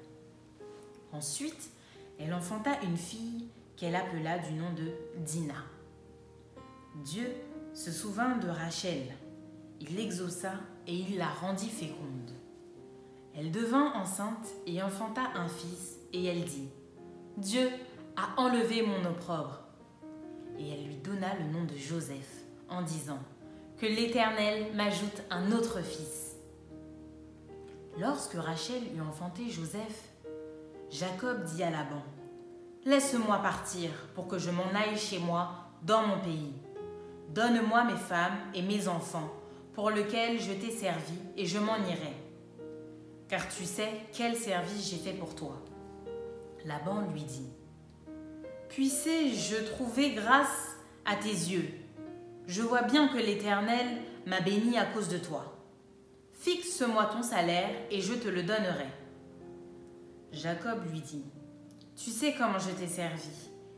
Ensuite, 1.11 1.71
elle 2.19 2.33
enfanta 2.33 2.71
une 2.83 2.97
fille 2.97 3.47
qu'elle 3.75 3.95
appela 3.95 4.37
du 4.39 4.53
nom 4.53 4.71
de 4.73 4.91
Dina. 5.23 5.63
Dieu 6.95 7.27
se 7.73 7.91
souvint 7.91 8.37
de 8.37 8.49
Rachel. 8.49 9.03
Il 9.79 9.95
l'exauça 9.95 10.53
et 10.85 10.93
il 10.93 11.17
la 11.17 11.29
rendit 11.29 11.69
féconde. 11.69 12.31
Elle 13.35 13.51
devint 13.51 13.93
enceinte 13.93 14.47
et 14.65 14.83
enfanta 14.83 15.21
un 15.35 15.47
fils, 15.47 15.97
et 16.11 16.25
elle 16.25 16.43
dit 16.43 16.69
Dieu 17.37 17.69
a 18.17 18.41
enlevé 18.41 18.81
mon 18.81 19.05
opprobre. 19.09 19.58
Et 20.59 20.69
elle 20.69 20.85
lui 20.85 20.95
donna 20.95 21.33
le 21.35 21.45
nom 21.51 21.63
de 21.63 21.75
Joseph, 21.75 22.43
en 22.67 22.81
disant 22.81 23.19
Que 23.77 23.85
l'Éternel 23.85 24.75
m'ajoute 24.75 25.23
un 25.29 25.51
autre 25.51 25.81
fils. 25.81 26.35
Lorsque 27.97 28.33
Rachel 28.33 28.81
eut 28.95 29.01
enfanté 29.01 29.49
Joseph, 29.49 30.09
Jacob 30.91 31.43
dit 31.43 31.63
à 31.63 31.69
Laban 31.69 32.03
Laisse-moi 32.85 33.37
partir 33.39 33.89
pour 34.15 34.27
que 34.27 34.37
je 34.37 34.51
m'en 34.51 34.69
aille 34.75 34.97
chez 34.97 35.19
moi 35.19 35.49
dans 35.83 36.01
mon 36.05 36.19
pays. 36.19 36.53
Donne-moi 37.29 37.83
mes 37.83 37.97
femmes 37.97 38.37
et 38.53 38.61
mes 38.61 38.87
enfants, 38.87 39.31
pour 39.73 39.91
lesquels 39.91 40.39
je 40.39 40.53
t'ai 40.53 40.71
servi, 40.71 41.13
et 41.37 41.45
je 41.45 41.59
m'en 41.59 41.77
irai. 41.77 42.13
Car 43.27 43.47
tu 43.47 43.65
sais 43.65 43.91
quel 44.13 44.35
service 44.35 44.89
j'ai 44.89 44.97
fait 44.97 45.17
pour 45.17 45.35
toi. 45.35 45.55
Laban 46.65 47.01
lui 47.13 47.23
dit 47.23 47.49
Puissé-je 48.69 49.65
trouver 49.71 50.11
grâce 50.11 50.77
à 51.05 51.15
tes 51.15 51.29
yeux 51.29 51.69
Je 52.47 52.61
vois 52.61 52.83
bien 52.83 53.07
que 53.07 53.17
l'Éternel 53.17 53.87
m'a 54.25 54.41
béni 54.41 54.77
à 54.77 54.85
cause 54.85 55.09
de 55.09 55.17
toi. 55.17 55.57
Fixe-moi 56.33 57.05
ton 57.05 57.21
salaire 57.21 57.69
et 57.91 58.01
je 58.01 58.13
te 58.13 58.27
le 58.27 58.43
donnerai. 58.43 58.87
Jacob 60.31 60.89
lui 60.91 61.01
dit 61.01 61.25
Tu 61.95 62.11
sais 62.11 62.35
comment 62.37 62.59
je 62.59 62.69
t'ai 62.69 62.87
servi 62.87 63.29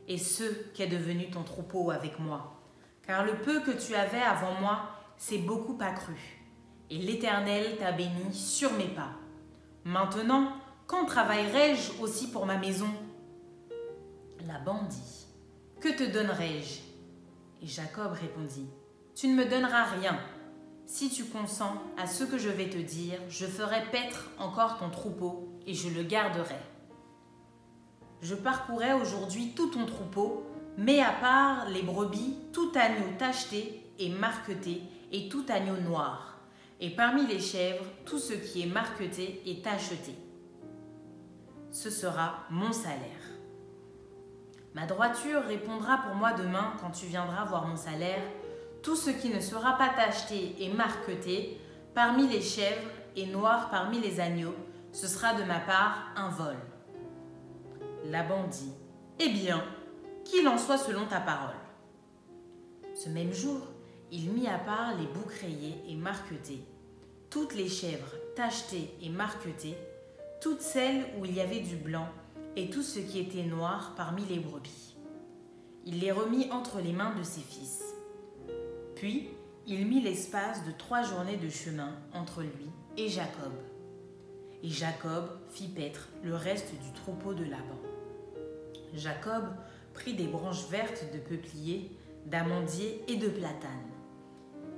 et 0.08 0.18
ce 0.18 0.44
qu'est 0.74 0.86
devenu 0.86 1.30
ton 1.30 1.42
troupeau 1.42 1.90
avec 1.90 2.18
moi 2.18 2.62
car 3.06 3.24
le 3.24 3.34
peu 3.34 3.60
que 3.60 3.70
tu 3.70 3.94
avais 3.94 4.22
avant 4.22 4.54
moi 4.60 4.88
s'est 5.16 5.38
beaucoup 5.38 5.76
accru, 5.80 6.40
et 6.90 6.98
l'Éternel 6.98 7.76
t'a 7.78 7.92
béni 7.92 8.32
sur 8.32 8.72
mes 8.74 8.88
pas. 8.88 9.10
Maintenant, 9.84 10.52
quand 10.86 11.04
travaillerai-je 11.04 12.00
aussi 12.00 12.30
pour 12.30 12.46
ma 12.46 12.56
maison 12.56 12.88
Laban 14.46 14.82
dit 14.84 15.26
Que 15.80 15.88
te 15.88 16.10
donnerai-je? 16.10 16.80
Et 17.62 17.66
Jacob 17.66 18.12
répondit 18.12 18.68
Tu 19.14 19.28
ne 19.28 19.34
me 19.34 19.48
donneras 19.48 19.84
rien. 19.84 20.18
Si 20.86 21.10
tu 21.10 21.24
consens 21.24 21.76
à 21.96 22.06
ce 22.06 22.24
que 22.24 22.38
je 22.38 22.48
vais 22.48 22.68
te 22.68 22.78
dire, 22.78 23.18
je 23.28 23.46
ferai 23.46 23.82
paître 23.90 24.30
encore 24.38 24.78
ton 24.78 24.90
troupeau 24.90 25.48
et 25.66 25.74
je 25.74 25.88
le 25.88 26.02
garderai. 26.02 26.58
Je 28.20 28.34
parcourais 28.34 28.92
aujourd'hui 28.92 29.52
tout 29.54 29.68
ton 29.68 29.86
troupeau 29.86 30.46
mais 30.76 31.00
à 31.00 31.12
part 31.12 31.68
les 31.68 31.82
brebis, 31.82 32.36
tout 32.52 32.72
agneau 32.74 33.12
tacheté 33.18 33.84
et 33.98 34.08
marqueté 34.08 34.82
et 35.10 35.28
tout 35.28 35.44
agneau 35.48 35.76
noir. 35.76 36.38
Et 36.80 36.90
parmi 36.90 37.26
les 37.26 37.40
chèvres, 37.40 37.84
tout 38.04 38.18
ce 38.18 38.32
qui 38.32 38.62
est 38.62 38.66
marqueté 38.66 39.42
et 39.46 39.60
tacheté. 39.60 40.14
Ce 41.70 41.90
sera 41.90 42.44
mon 42.50 42.72
salaire. 42.72 43.21
Ma 44.74 44.86
droiture 44.86 45.42
répondra 45.42 45.98
pour 45.98 46.14
moi 46.14 46.32
demain 46.32 46.72
quand 46.80 46.90
tu 46.90 47.06
viendras 47.06 47.44
voir 47.44 47.66
mon 47.66 47.76
salaire. 47.76 48.22
Tout 48.82 48.96
ce 48.96 49.10
qui 49.10 49.28
ne 49.28 49.40
sera 49.40 49.76
pas 49.76 49.90
tacheté 49.90 50.56
et 50.60 50.72
marqueté 50.72 51.60
parmi 51.94 52.26
les 52.26 52.40
chèvres 52.40 52.90
et 53.14 53.26
noir 53.26 53.68
parmi 53.70 54.00
les 54.00 54.18
agneaux, 54.18 54.54
ce 54.92 55.06
sera 55.06 55.34
de 55.34 55.44
ma 55.44 55.60
part 55.60 56.10
un 56.16 56.30
vol. 56.30 56.56
Laban 58.06 58.44
dit 58.48 58.72
Eh 59.20 59.28
bien, 59.28 59.62
qu'il 60.24 60.48
en 60.48 60.58
soit 60.58 60.78
selon 60.78 61.06
ta 61.06 61.20
parole. 61.20 61.54
Ce 62.94 63.08
même 63.08 63.32
jour, 63.32 63.60
il 64.10 64.30
mit 64.30 64.48
à 64.48 64.58
part 64.58 64.94
les 64.96 65.06
boucs 65.06 65.32
rayés 65.40 65.82
et 65.88 65.96
marquetés, 65.96 66.64
toutes 67.30 67.54
les 67.54 67.68
chèvres 67.68 68.14
tachetées 68.36 68.94
et 69.00 69.08
marquetées, 69.08 69.76
toutes 70.40 70.60
celles 70.60 71.06
où 71.18 71.24
il 71.24 71.34
y 71.34 71.40
avait 71.40 71.60
du 71.60 71.76
blanc, 71.76 72.08
et 72.56 72.68
tout 72.70 72.82
ce 72.82 72.98
qui 72.98 73.18
était 73.18 73.44
noir 73.44 73.94
parmi 73.96 74.24
les 74.26 74.38
brebis. 74.38 74.96
Il 75.84 76.00
les 76.00 76.12
remit 76.12 76.50
entre 76.50 76.80
les 76.80 76.92
mains 76.92 77.14
de 77.16 77.22
ses 77.22 77.40
fils. 77.40 77.82
Puis, 78.94 79.28
il 79.66 79.86
mit 79.86 80.00
l'espace 80.00 80.64
de 80.64 80.72
trois 80.72 81.02
journées 81.02 81.36
de 81.36 81.48
chemin 81.48 81.94
entre 82.12 82.42
lui 82.42 82.70
et 82.96 83.08
Jacob. 83.08 83.52
Et 84.62 84.68
Jacob 84.68 85.28
fit 85.48 85.68
paître 85.68 86.08
le 86.22 86.36
reste 86.36 86.72
du 86.72 86.92
troupeau 86.92 87.34
de 87.34 87.44
Laban. 87.44 87.80
Jacob 88.94 89.44
prit 89.94 90.14
des 90.14 90.26
branches 90.26 90.68
vertes 90.68 91.04
de 91.12 91.18
peuplier, 91.18 91.90
d'amandier 92.26 93.02
et 93.08 93.16
de 93.16 93.28
platane. 93.28 93.70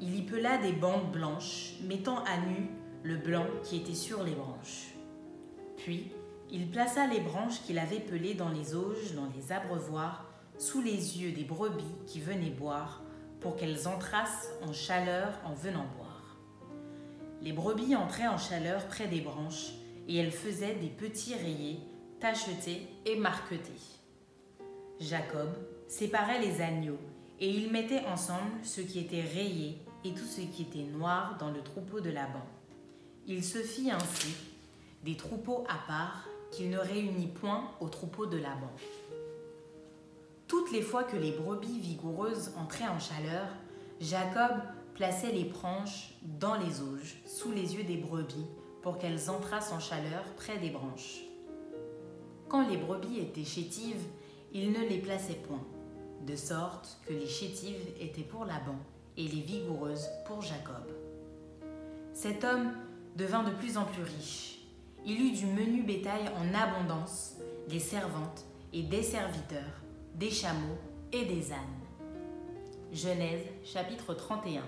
Il 0.00 0.16
y 0.16 0.22
pela 0.22 0.58
des 0.58 0.72
bandes 0.72 1.10
blanches, 1.12 1.74
mettant 1.82 2.18
à 2.24 2.38
nu 2.38 2.68
le 3.02 3.16
blanc 3.16 3.46
qui 3.62 3.76
était 3.76 3.94
sur 3.94 4.22
les 4.22 4.34
branches. 4.34 4.94
Puis, 5.76 6.12
il 6.54 6.68
plaça 6.68 7.08
les 7.08 7.18
branches 7.18 7.60
qu'il 7.62 7.80
avait 7.80 7.98
pelées 7.98 8.34
dans 8.34 8.48
les 8.48 8.76
auges, 8.76 9.12
dans 9.16 9.28
les 9.36 9.50
abreuvoirs, 9.50 10.24
sous 10.56 10.80
les 10.80 11.20
yeux 11.20 11.32
des 11.32 11.42
brebis 11.42 11.96
qui 12.06 12.20
venaient 12.20 12.48
boire, 12.48 13.02
pour 13.40 13.56
qu'elles 13.56 13.88
entrassent 13.88 14.50
en 14.62 14.72
chaleur 14.72 15.32
en 15.44 15.52
venant 15.52 15.84
boire. 15.96 16.36
Les 17.42 17.52
brebis 17.52 17.96
entraient 17.96 18.28
en 18.28 18.38
chaleur 18.38 18.86
près 18.86 19.08
des 19.08 19.20
branches, 19.20 19.72
et 20.06 20.16
elles 20.16 20.30
faisaient 20.30 20.76
des 20.76 20.90
petits 20.90 21.34
rayés, 21.34 21.80
tachetés 22.20 22.86
et 23.04 23.16
marquetés. 23.16 23.72
Jacob 25.00 25.50
séparait 25.88 26.40
les 26.40 26.60
agneaux, 26.60 27.00
et 27.40 27.50
il 27.50 27.72
mettait 27.72 28.06
ensemble 28.06 28.52
ce 28.62 28.80
qui 28.80 29.00
était 29.00 29.22
rayé 29.22 29.78
et 30.04 30.14
tout 30.14 30.24
ce 30.24 30.42
qui 30.42 30.62
était 30.62 30.88
noir 30.88 31.36
dans 31.40 31.50
le 31.50 31.62
troupeau 31.62 31.98
de 31.98 32.10
Laban. 32.10 32.46
Il 33.26 33.42
se 33.42 33.58
fit 33.58 33.90
ainsi 33.90 34.36
des 35.02 35.16
troupeaux 35.16 35.64
à 35.68 35.84
part 35.88 36.28
qu'il 36.54 36.70
ne 36.70 36.78
réunit 36.78 37.26
point 37.26 37.64
au 37.80 37.88
troupeau 37.88 38.26
de 38.26 38.36
Laban. 38.36 38.70
Toutes 40.46 40.70
les 40.70 40.82
fois 40.82 41.02
que 41.02 41.16
les 41.16 41.32
brebis 41.32 41.80
vigoureuses 41.80 42.52
entraient 42.56 42.86
en 42.86 43.00
chaleur, 43.00 43.48
Jacob 44.00 44.52
plaçait 44.94 45.32
les 45.32 45.44
branches 45.44 46.14
dans 46.22 46.54
les 46.54 46.80
auges, 46.80 47.20
sous 47.26 47.50
les 47.50 47.74
yeux 47.74 47.82
des 47.82 47.96
brebis, 47.96 48.46
pour 48.82 48.98
qu'elles 48.98 49.30
entrassent 49.30 49.72
en 49.72 49.80
chaleur 49.80 50.22
près 50.36 50.58
des 50.58 50.70
branches. 50.70 51.22
Quand 52.48 52.68
les 52.68 52.76
brebis 52.76 53.18
étaient 53.18 53.44
chétives, 53.44 54.04
il 54.52 54.70
ne 54.70 54.86
les 54.86 54.98
plaçait 54.98 55.40
point, 55.48 55.64
de 56.24 56.36
sorte 56.36 56.98
que 57.06 57.14
les 57.14 57.26
chétives 57.26 57.88
étaient 58.00 58.22
pour 58.22 58.44
Laban 58.44 58.78
et 59.16 59.24
les 59.24 59.40
vigoureuses 59.40 60.08
pour 60.26 60.40
Jacob. 60.42 60.86
Cet 62.12 62.44
homme 62.44 62.72
devint 63.16 63.42
de 63.42 63.50
plus 63.50 63.76
en 63.76 63.84
plus 63.84 64.04
riche. 64.04 64.63
Il 65.06 65.20
eut 65.20 65.32
du 65.32 65.44
menu 65.44 65.82
bétail 65.82 66.30
en 66.38 66.54
abondance, 66.54 67.34
des 67.68 67.78
servantes 67.78 68.46
et 68.72 68.82
des 68.82 69.02
serviteurs, 69.02 69.82
des 70.14 70.30
chameaux 70.30 70.78
et 71.12 71.26
des 71.26 71.52
ânes. 71.52 71.58
Genèse 72.90 73.44
chapitre 73.64 74.14
31 74.14 74.62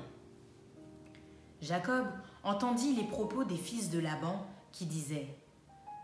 Jacob 1.63 2.07
entendit 2.43 2.95
les 2.95 3.05
propos 3.05 3.45
des 3.45 3.57
fils 3.57 3.89
de 3.89 3.99
Laban 3.99 4.47
qui 4.73 4.85
disaient 4.85 5.29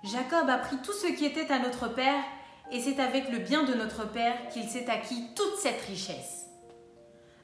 Jacob 0.03 0.49
a 0.49 0.57
pris 0.57 0.79
tout 0.83 0.95
ce 0.95 1.09
qui 1.09 1.27
était 1.27 1.53
à 1.53 1.59
notre 1.59 1.89
père, 1.89 2.25
et 2.71 2.81
c'est 2.81 3.01
avec 3.01 3.31
le 3.31 3.39
bien 3.39 3.65
de 3.65 3.75
notre 3.75 4.11
père 4.11 4.49
qu'il 4.49 4.65
s'est 4.65 4.89
acquis 4.89 5.29
toute 5.37 5.57
cette 5.59 5.83
richesse. 5.83 6.47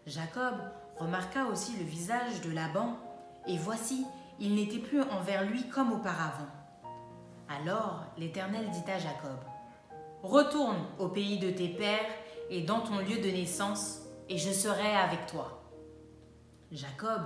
Jacob 0.07 0.55
remarqua 0.97 1.45
aussi 1.45 1.77
le 1.77 1.85
visage 1.85 2.41
de 2.41 2.51
Laban, 2.51 2.97
et 3.47 3.59
voici, 3.59 4.07
il 4.41 4.55
n'était 4.55 4.79
plus 4.79 5.03
envers 5.03 5.45
lui 5.45 5.69
comme 5.69 5.93
auparavant. 5.93 6.49
Alors 7.49 8.05
l'Éternel 8.19 8.69
dit 8.71 8.91
à 8.91 8.99
Jacob, 8.99 9.39
Retourne 10.23 10.85
au 10.99 11.09
pays 11.09 11.39
de 11.39 11.51
tes 11.51 11.69
pères 11.69 12.11
et 12.51 12.63
dans 12.63 12.81
ton 12.81 12.99
lieu 12.99 13.19
de 13.19 13.31
naissance, 13.31 14.03
et 14.29 14.37
je 14.37 14.51
serai 14.51 14.95
avec 14.95 15.27
toi. 15.27 15.63
Jacob 16.73 17.23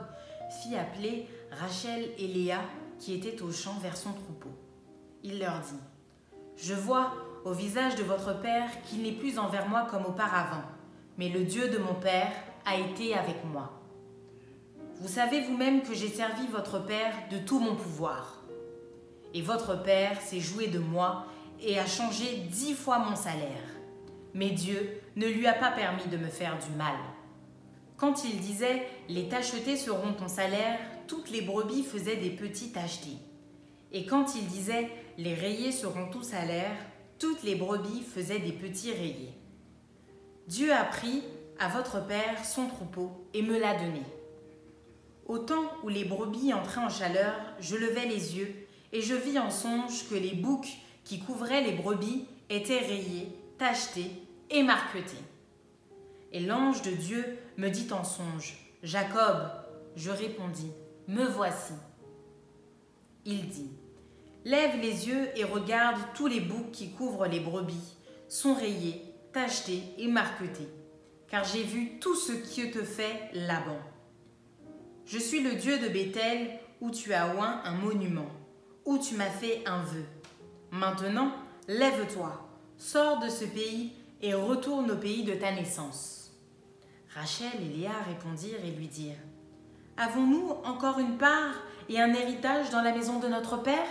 fit 0.51 0.77
appeler 0.77 1.29
Rachel 1.51 2.11
et 2.19 2.29
Léa 2.29 2.61
qui 2.99 3.15
étaient 3.15 3.43
au 3.43 3.51
champ 3.51 3.79
vers 3.81 3.97
son 3.97 4.13
troupeau. 4.13 4.51
Il 5.25 5.39
leur 5.39 5.59
dit, 5.61 5.81
Je 6.57 6.75
vois 6.75 7.15
au 7.45 7.53
visage 7.53 7.97
de 7.97 8.05
votre 8.05 8.41
Père 8.41 8.71
qu'il 8.83 9.03
n'est 9.03 9.13
plus 9.13 9.39
envers 9.39 9.69
moi 9.69 9.87
comme 9.91 10.07
auparavant, 10.07 10.63
mais 11.19 11.29
le 11.29 11.45
Dieu 11.45 11.69
de 11.69 11.79
mon 11.79 11.95
Père 11.95 12.33
a 12.65 12.77
été 12.77 13.15
avec 13.15 13.45
moi. 13.45 13.73
Vous 15.01 15.09
savez 15.09 15.41
vous-même 15.41 15.83
que 15.83 15.95
j'ai 15.95 16.09
servi 16.09 16.47
votre 16.47 16.79
Père 16.85 17.15
de 17.31 17.39
tout 17.39 17.59
mon 17.59 17.75
pouvoir. 17.75 18.42
Et 19.35 19.43
votre 19.43 19.83
Père 19.83 20.21
s'est 20.21 20.41
joué 20.41 20.69
de 20.69 20.79
moi 20.79 21.27
et 21.61 21.79
a 21.79 21.87
changé 21.87 22.45
dix 22.51 22.75
fois 22.75 22.99
mon 22.99 23.17
salaire. 23.17 23.63
Mais 24.35 24.51
Dieu 24.51 25.01
ne 25.17 25.27
lui 25.27 25.47
a 25.47 25.53
pas 25.53 25.71
permis 25.71 26.07
de 26.07 26.17
me 26.17 26.29
faire 26.29 26.59
du 26.59 26.77
mal. 26.77 26.97
Quand 27.97 28.25
il 28.25 28.41
disait 28.41 28.87
Les 29.09 29.29
tachetés 29.29 29.77
seront 29.77 30.13
ton 30.13 30.29
salaire, 30.29 30.79
toutes 31.07 31.31
les 31.31 31.43
brebis 31.43 31.83
faisaient 31.83 32.17
des 32.17 32.31
petits 32.31 32.73
tachetés. 32.73 33.19
Et 33.93 34.07
quand 34.07 34.35
il 34.35 34.47
disait 34.47 34.91
Les 35.19 35.35
rayés 35.35 35.73
seront 35.73 36.09
ton 36.11 36.23
salaire, 36.23 36.77
toutes 37.19 37.43
les 37.43 37.55
brebis 37.55 38.03
faisaient 38.03 38.41
des 38.41 38.53
petits 38.53 38.93
rayés. 38.93 39.35
Dieu 40.49 40.73
a 40.73 40.85
pris 40.85 41.23
à 41.61 41.69
votre 41.69 42.05
père 42.07 42.45
son 42.45 42.67
troupeau 42.67 43.29
et 43.35 43.43
me 43.43 43.59
l'a 43.59 43.75
donné. 43.75 44.03
Au 45.27 45.39
temps 45.39 45.71
où 45.85 45.89
les 45.89 46.05
brebis 46.05 46.53
entraient 46.53 46.81
en 46.81 46.89
chaleur, 46.89 47.35
je 47.61 47.77
levai 47.77 48.09
les 48.09 48.37
yeux 48.37 48.62
et 48.93 49.01
je 49.01 49.15
vis 49.15 49.39
en 49.39 49.51
songe 49.51 50.09
que 50.09 50.15
les 50.15 50.35
boucs 50.35 50.77
qui 51.05 51.21
couvraient 51.21 51.63
les 51.63 51.73
brebis 51.73 52.27
étaient 52.51 52.79
rayés, 52.79 53.29
tachetés 53.59 54.11
et 54.51 54.63
marquetés. 54.63 55.17
Et 56.33 56.41
l'ange 56.41 56.83
de 56.83 56.91
Dieu 56.91 57.39
me 57.57 57.69
dit 57.69 57.89
en 57.93 58.05
songe, 58.05 58.57
Jacob, 58.83 59.51
je 59.97 60.11
répondis, 60.11 60.73
me 61.09 61.25
voici. 61.25 61.75
Il 63.25 63.49
dit, 63.49 63.71
Lève 64.45 64.81
les 64.81 65.09
yeux 65.09 65.29
et 65.37 65.45
regarde 65.45 66.01
tous 66.15 66.27
les 66.27 66.41
boucs 66.41 66.73
qui 66.73 66.91
couvrent 66.91 67.27
les 67.27 67.39
brebis, 67.39 67.97
sont 68.29 68.55
rayés, 68.55 69.01
tachetés 69.33 69.83
et 69.99 70.09
marquetés, 70.09 70.69
car 71.29 71.45
j'ai 71.45 71.63
vu 71.63 71.99
tout 72.01 72.17
ce 72.17 72.33
qui 72.33 72.71
te 72.71 72.83
fait 72.83 73.31
Laban. 73.35 73.79
Je 75.07 75.19
suis 75.19 75.41
le 75.41 75.55
Dieu 75.55 75.79
de 75.79 75.89
Bethel, 75.89 76.59
où 76.81 76.91
tu 76.91 77.15
as 77.15 77.37
oint 77.37 77.61
un 77.65 77.75
monument, 77.75 78.31
où 78.85 78.99
tu 78.99 79.15
m'as 79.15 79.31
fait 79.31 79.63
un 79.67 79.83
vœu. 79.83 80.05
Maintenant, 80.71 81.33
lève-toi, 81.69 82.49
sors 82.79 83.19
de 83.19 83.29
ce 83.29 83.45
pays 83.45 83.93
et 84.21 84.35
retourne 84.35 84.91
au 84.91 84.97
pays 84.97 85.25
de 85.25 85.35
ta 85.35 85.53
naissance. 85.53 86.33
Rachel 87.15 87.53
et 87.61 87.77
Léa 87.77 87.93
répondirent 88.09 88.65
et 88.65 88.71
lui 88.71 88.89
dirent 88.89 89.17
Avons-nous 89.97 90.49
encore 90.65 90.99
une 90.99 91.19
part 91.19 91.55
et 91.89 92.01
un 92.01 92.15
héritage 92.15 92.71
dans 92.71 92.81
la 92.83 92.93
maison 92.93 93.19
de 93.19 93.29
notre 93.29 93.59
Père? 93.59 93.87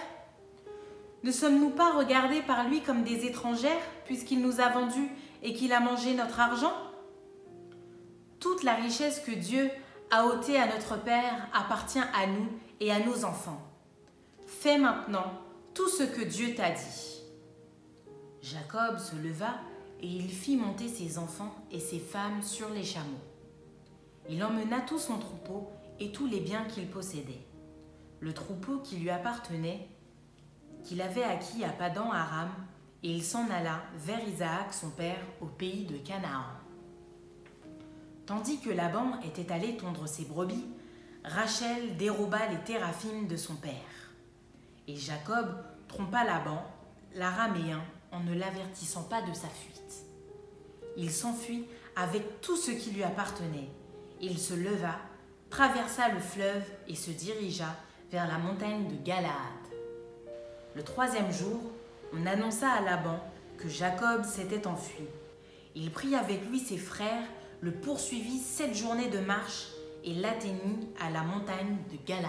Ne 1.23 1.31
sommes-nous 1.31 1.69
pas 1.69 1.91
regardés 1.91 2.41
par 2.41 2.67
lui 2.67 2.81
comme 2.81 3.03
des 3.03 3.25
étrangères, 3.25 3.81
puisqu'il 4.05 4.41
nous 4.41 4.59
a 4.59 4.69
vendus 4.69 5.11
et 5.43 5.53
qu'il 5.53 5.71
a 5.71 5.79
mangé 5.79 6.15
notre 6.15 6.39
argent? 6.39 6.73
Toute 8.39 8.63
la 8.63 8.73
richesse 8.73 9.19
que 9.19 9.31
Dieu 9.31 9.69
a 10.09 10.25
ôtée 10.25 10.59
à 10.59 10.65
notre 10.65 10.99
Père 10.99 11.47
appartient 11.53 11.99
à 11.99 12.25
nous 12.25 12.47
et 12.79 12.91
à 12.91 12.99
nos 12.99 13.23
enfants. 13.23 13.70
Fais 14.61 14.77
maintenant 14.77 15.41
tout 15.73 15.89
ce 15.89 16.03
que 16.03 16.21
Dieu 16.21 16.53
t'a 16.53 16.69
dit. 16.69 17.23
Jacob 18.43 18.99
se 18.99 19.15
leva 19.15 19.55
et 19.99 20.05
il 20.05 20.29
fit 20.29 20.55
monter 20.55 20.87
ses 20.87 21.17
enfants 21.17 21.55
et 21.71 21.79
ses 21.79 21.97
femmes 21.97 22.43
sur 22.43 22.69
les 22.69 22.83
chameaux. 22.83 23.25
Il 24.29 24.43
emmena 24.43 24.81
tout 24.81 24.99
son 24.99 25.17
troupeau 25.17 25.67
et 25.99 26.11
tous 26.11 26.27
les 26.27 26.41
biens 26.41 26.65
qu'il 26.65 26.85
possédait. 26.85 27.41
Le 28.19 28.33
troupeau 28.33 28.77
qui 28.83 28.97
lui 28.97 29.09
appartenait, 29.09 29.89
qu'il 30.83 31.01
avait 31.01 31.23
acquis 31.23 31.63
à 31.63 31.69
Padan 31.69 32.11
Aram, 32.11 32.51
et 33.01 33.09
il 33.09 33.23
s'en 33.23 33.49
alla 33.49 33.81
vers 33.95 34.23
Isaac 34.27 34.75
son 34.75 34.91
père 34.91 35.25
au 35.41 35.47
pays 35.47 35.85
de 35.85 35.97
Canaan. 35.97 36.45
Tandis 38.27 38.59
que 38.59 38.69
Laban 38.69 39.19
était 39.21 39.51
allé 39.51 39.75
tondre 39.75 40.07
ses 40.07 40.25
brebis, 40.25 40.67
Rachel 41.23 41.97
déroba 41.97 42.47
les 42.51 42.59
téraphimes 42.59 43.25
de 43.25 43.37
son 43.37 43.55
père. 43.55 43.90
Et 44.91 44.97
Jacob 44.97 45.47
trompa 45.87 46.25
Laban, 46.25 46.61
l'araméen, 47.15 47.81
en 48.11 48.19
ne 48.19 48.37
l'avertissant 48.37 49.03
pas 49.03 49.21
de 49.21 49.33
sa 49.33 49.47
fuite. 49.47 50.05
Il 50.97 51.11
s'enfuit 51.11 51.65
avec 51.95 52.41
tout 52.41 52.57
ce 52.57 52.71
qui 52.71 52.91
lui 52.91 53.01
appartenait. 53.01 53.69
Il 54.19 54.37
se 54.37 54.53
leva, 54.53 54.97
traversa 55.49 56.09
le 56.09 56.19
fleuve 56.19 56.65
et 56.89 56.95
se 56.95 57.09
dirigea 57.09 57.73
vers 58.11 58.27
la 58.27 58.37
montagne 58.37 58.89
de 58.89 59.01
Galaad. 59.01 59.31
Le 60.75 60.83
troisième 60.83 61.31
jour, 61.31 61.61
on 62.11 62.25
annonça 62.25 62.69
à 62.69 62.81
Laban 62.81 63.21
que 63.57 63.69
Jacob 63.69 64.25
s'était 64.25 64.67
enfui. 64.67 65.05
Il 65.73 65.91
prit 65.91 66.15
avec 66.15 66.45
lui 66.49 66.59
ses 66.59 66.77
frères, 66.77 67.23
le 67.61 67.71
poursuivit 67.71 68.39
sept 68.39 68.75
journées 68.75 69.09
de 69.09 69.19
marche 69.19 69.67
et 70.03 70.13
l'atteignit 70.15 70.89
à 70.99 71.09
la 71.09 71.21
montagne 71.21 71.77
de 71.89 71.97
Galaad. 72.05 72.27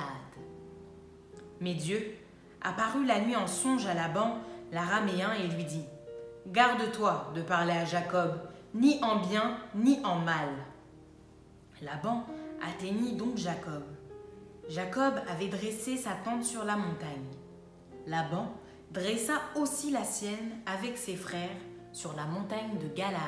Mais 1.61 1.75
Dieu 1.75 2.22
apparut 2.63 3.05
la 3.05 3.21
nuit 3.21 3.37
en 3.37 3.47
songe 3.47 3.87
à 3.87 3.95
Laban, 3.95 4.39
l'araméen, 4.71 5.33
et 5.35 5.49
lui 5.49 5.65
dit 5.65 5.85
Garde-toi 6.47 7.33
de 7.35 7.43
parler 7.43 7.73
à 7.73 7.85
Jacob, 7.85 8.41
ni 8.75 8.99
en 9.03 9.17
bien, 9.17 9.59
ni 9.75 10.01
en 10.05 10.17
mal. 10.17 10.49
Laban 11.83 12.25
atteignit 12.67 13.17
donc 13.17 13.37
Jacob. 13.37 13.83
Jacob 14.69 15.15
avait 15.29 15.49
dressé 15.49 15.97
sa 15.97 16.13
tente 16.25 16.45
sur 16.45 16.65
la 16.65 16.77
montagne. 16.77 17.27
Laban 18.07 18.53
dressa 18.91 19.35
aussi 19.57 19.91
la 19.91 20.05
sienne 20.05 20.61
avec 20.67 20.97
ses 20.97 21.17
frères 21.17 21.49
sur 21.93 22.15
la 22.15 22.25
montagne 22.25 22.79
de 22.79 22.89
Galaad. 22.95 23.21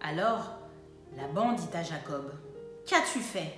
Alors 0.00 0.58
Laban 1.16 1.52
dit 1.52 1.68
à 1.74 1.82
Jacob 1.82 2.32
Qu'as-tu 2.86 3.18
fait? 3.18 3.52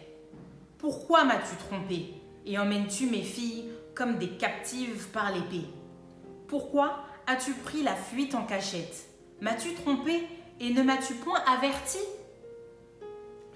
Pourquoi 0.78 1.24
m'as-tu 1.24 1.56
trompé? 1.56 2.17
Et 2.48 2.58
emmènes-tu 2.58 3.06
mes 3.06 3.22
filles 3.22 3.68
comme 3.94 4.18
des 4.18 4.30
captives 4.30 5.08
par 5.08 5.32
l'épée? 5.32 5.68
Pourquoi 6.48 7.04
as-tu 7.26 7.52
pris 7.52 7.82
la 7.82 7.94
fuite 7.94 8.34
en 8.34 8.44
cachette? 8.44 9.06
M'as-tu 9.40 9.74
trompé 9.74 10.26
et 10.58 10.72
ne 10.72 10.82
m'as-tu 10.82 11.14
point 11.14 11.40
averti? 11.46 11.98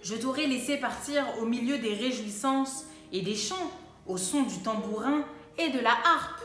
Je 0.02 0.14
t'aurais 0.14 0.46
laissé 0.46 0.76
partir 0.76 1.24
au 1.40 1.46
milieu 1.46 1.78
des 1.78 1.94
réjouissances 1.94 2.84
et 3.12 3.22
des 3.22 3.34
chants, 3.34 3.70
au 4.06 4.18
son 4.18 4.42
du 4.42 4.58
tambourin 4.58 5.24
et 5.58 5.70
de 5.70 5.80
la 5.80 5.92
harpe. 5.92 6.42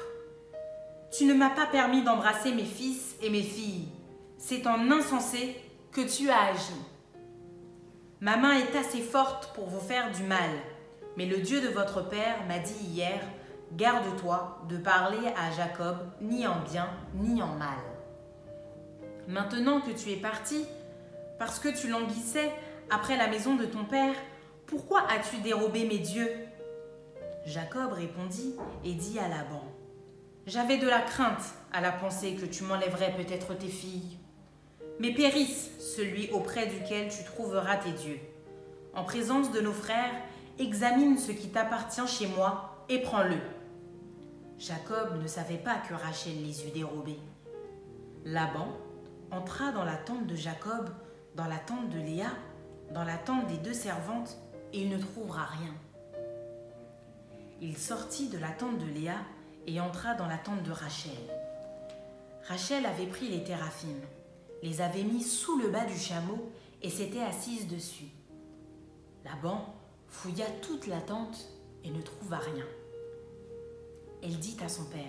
Tu 1.12 1.25
ne 1.25 1.33
m'as 1.33 1.49
pas 1.49 1.65
permis 1.65 2.01
d'embrasser 2.01 2.53
mes 2.53 2.65
fils 2.65 3.15
et 3.21 3.29
mes 3.29 3.43
filles. 3.43 3.88
C'est 4.38 4.67
en 4.67 4.89
insensé 4.91 5.55
que 5.91 6.01
tu 6.01 6.29
as 6.29 6.45
agi. 6.51 6.75
Ma 8.21 8.38
main 8.38 8.53
est 8.53 8.75
assez 8.75 9.01
forte 9.01 9.53
pour 9.53 9.65
vous 9.67 9.79
faire 9.79 10.12
du 10.12 10.23
mal, 10.23 10.49
mais 11.17 11.25
le 11.25 11.39
Dieu 11.39 11.60
de 11.62 11.67
votre 11.67 12.08
Père 12.08 12.45
m'a 12.47 12.60
dit 12.60 12.86
hier, 12.86 13.19
Garde-toi 13.73 14.62
de 14.69 14.77
parler 14.77 15.27
à 15.36 15.51
Jacob 15.51 15.97
ni 16.21 16.47
en 16.47 16.62
bien 16.71 16.89
ni 17.15 17.41
en 17.41 17.53
mal. 17.56 17.77
Maintenant 19.27 19.82
que 19.82 19.91
tu 19.91 20.12
es 20.12 20.15
parti, 20.15 20.63
parce 21.38 21.60
que 21.60 21.67
tu 21.67 21.89
languissais 21.89 22.49
après 22.89 23.17
la 23.17 23.27
maison 23.27 23.56
de 23.56 23.65
ton 23.65 23.84
père, 23.84 24.15
pourquoi 24.67 25.01
as-tu 25.12 25.41
dérobé 25.41 25.86
mes 25.86 25.97
dieux? 25.97 26.32
Jacob 27.45 27.91
répondit 27.91 28.56
et 28.86 28.93
dit 28.93 29.19
à 29.19 29.27
Laban 29.27 29.63
J'avais 30.45 30.77
de 30.77 30.88
la 30.88 31.01
crainte 31.01 31.53
à 31.73 31.82
la 31.82 31.91
pensée 31.91 32.36
que 32.36 32.45
tu 32.45 32.63
m'enlèverais 32.63 33.13
peut-être 33.17 33.53
tes 33.58 33.67
filles. 33.67 34.17
Mais 34.99 35.13
périsse 35.13 35.71
celui 35.80 36.30
auprès 36.32 36.67
duquel 36.67 37.10
tu 37.10 37.23
trouveras 37.25 37.77
tes 37.77 37.91
dieux. 37.91 38.19
En 38.93 39.03
présence 39.03 39.51
de 39.51 39.60
nos 39.60 39.73
frères, 39.73 40.13
examine 40.59 41.17
ce 41.17 41.31
qui 41.31 41.49
t'appartient 41.49 42.07
chez 42.07 42.27
moi 42.27 42.85
et 42.89 43.01
prends-le. 43.01 43.37
Jacob 44.59 45.21
ne 45.21 45.27
savait 45.27 45.57
pas 45.57 45.75
que 45.75 45.93
Rachel 45.93 46.43
les 46.43 46.65
eût 46.65 46.71
dérobés. 46.71 47.19
Laban 48.25 48.69
entra 49.31 49.71
dans 49.71 49.83
la 49.83 49.95
tente 49.95 50.25
de 50.25 50.35
Jacob, 50.35 50.89
dans 51.35 51.45
la 51.45 51.57
tente 51.57 51.89
de 51.89 51.99
Léa, 51.99 52.31
dans 52.91 53.03
la 53.03 53.17
tente 53.17 53.47
des 53.47 53.57
deux 53.57 53.73
servantes, 53.73 54.37
et 54.73 54.81
il 54.81 54.89
ne 54.89 54.97
trouvera 54.97 55.45
rien. 55.45 55.73
Il 57.61 57.77
sortit 57.77 58.29
de 58.29 58.37
la 58.37 58.49
tente 58.49 58.79
de 58.79 58.85
Léa 58.85 59.17
et 59.65 59.79
entra 59.79 60.13
dans 60.15 60.27
la 60.27 60.37
tente 60.37 60.63
de 60.63 60.71
Rachel. 60.71 61.11
Rachel 62.47 62.85
avait 62.85 63.07
pris 63.07 63.29
les 63.29 63.43
téraphimes, 63.43 64.01
les 64.63 64.81
avait 64.81 65.03
mis 65.03 65.23
sous 65.23 65.59
le 65.59 65.69
bas 65.69 65.85
du 65.85 65.97
chameau 65.97 66.51
et 66.81 66.89
s'était 66.89 67.21
assise 67.21 67.67
dessus. 67.67 68.09
Laban 69.25 69.76
fouilla 70.07 70.45
toute 70.61 70.87
la 70.87 71.01
tente 71.01 71.49
et 71.83 71.89
ne 71.89 72.01
trouva 72.01 72.37
rien. 72.37 72.65
Elle 74.23 74.37
dit 74.39 74.57
à 74.63 74.69
son 74.69 74.85
père 74.85 75.03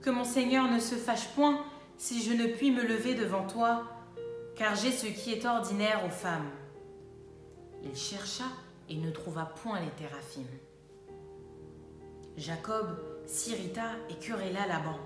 Que 0.00 0.10
mon 0.10 0.24
Seigneur 0.24 0.70
ne 0.70 0.78
se 0.78 0.94
fâche 0.94 1.28
point 1.34 1.64
si 1.96 2.22
je 2.22 2.32
ne 2.32 2.46
puis 2.46 2.70
me 2.70 2.82
lever 2.82 3.14
devant 3.14 3.46
toi, 3.46 3.84
car 4.54 4.74
j'ai 4.76 4.92
ce 4.92 5.06
qui 5.06 5.32
est 5.32 5.44
ordinaire 5.44 6.04
aux 6.06 6.10
femmes. 6.10 6.50
Il 7.82 7.94
chercha 7.96 8.44
et 8.88 8.96
ne 8.96 9.10
trouva 9.10 9.44
point 9.62 9.80
les 9.80 9.90
téraphimes. 9.90 10.46
Jacob 12.36 12.98
s'irrita 13.26 13.90
et 14.08 14.14
querella 14.14 14.66
Laban. 14.66 14.98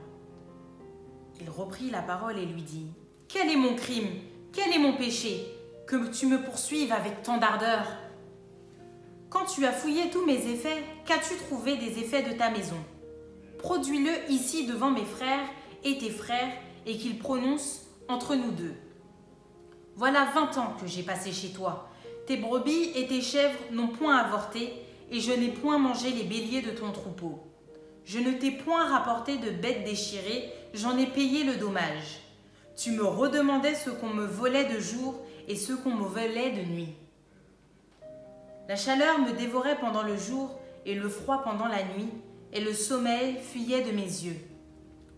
Il 1.41 1.51
reprit 1.51 1.91
la 1.91 2.03
parole 2.03 2.39
et 2.39 2.47
lui 2.47 2.63
dit 2.63 2.87
Quel 3.27 3.51
est 3.51 3.57
mon 3.57 3.75
crime? 3.75 4.11
Quel 4.53 4.73
est 4.73 4.79
mon 4.79 4.97
péché? 4.97 5.47
Que 5.87 6.09
tu 6.11 6.27
me 6.27 6.43
poursuives 6.43 6.93
avec 6.93 7.23
tant 7.23 7.39
d'ardeur 7.39 7.87
Quand 9.33 9.47
tu 9.47 9.65
as 9.65 9.73
fouillé 9.73 10.11
tous 10.11 10.27
mes 10.27 10.47
effets, 10.47 10.85
qu'as-tu 11.07 11.35
trouvé 11.37 11.79
des 11.79 11.99
effets 12.01 12.23
de 12.23 12.37
ta 12.37 12.51
maison? 12.51 12.77
Produis-le 13.59 14.31
ici 14.31 14.67
devant 14.67 14.91
mes 14.91 15.07
frères 15.07 15.49
et 15.85 15.97
tes 15.97 16.11
frères 16.11 16.53
et 16.85 16.99
qu'ils 16.99 17.19
prononcent 17.19 17.87
entre 18.09 18.35
nous 18.35 18.51
deux. 18.51 18.75
Voilà 19.97 20.27
vingt 20.35 20.59
ans 20.59 20.77
que 20.79 20.87
j'ai 20.87 21.03
passé 21.03 21.33
chez 21.33 21.49
toi. 21.49 21.89
Tes 22.27 22.37
brebis 22.37 22.91
et 22.95 23.07
tes 23.07 23.23
chèvres 23.23 23.59
n'ont 23.71 23.89
point 23.89 24.17
avorté, 24.17 24.75
et 25.11 25.19
je 25.19 25.33
n'ai 25.33 25.49
point 25.49 25.79
mangé 25.79 26.11
les 26.11 26.25
béliers 26.25 26.61
de 26.61 26.71
ton 26.71 26.93
troupeau. 26.93 27.41
Je 28.05 28.19
ne 28.19 28.33
t'ai 28.33 28.51
point 28.51 28.85
rapporté 28.85 29.39
de 29.39 29.51
bêtes 29.51 29.85
déchirées, 29.85 30.53
j'en 30.75 30.99
ai 30.99 31.07
payé 31.07 31.45
le 31.45 31.57
dommage. 31.57 32.21
Tu 32.77 32.91
me 32.91 33.05
redemandais 33.05 33.75
ce 33.75 33.89
qu'on 33.89 34.11
me 34.11 34.27
volait 34.27 34.73
de 34.75 34.79
jour 34.79 35.15
et 35.49 35.57
ce 35.57 35.73
qu'on 35.73 35.95
me 35.95 36.05
volait 36.05 36.51
de 36.51 36.71
nuit. 36.71 36.95
La 38.73 38.79
chaleur 38.79 39.19
me 39.19 39.33
dévorait 39.33 39.79
pendant 39.79 40.03
le 40.03 40.17
jour 40.17 40.59
et 40.87 40.95
le 40.95 41.07
froid 41.11 41.43
pendant 41.45 41.67
la 41.67 41.83
nuit, 41.83 42.09
et 42.55 42.61
le 42.63 42.73
sommeil 42.73 43.37
fuyait 43.37 43.83
de 43.83 43.91
mes 43.91 44.01
yeux. 44.01 44.39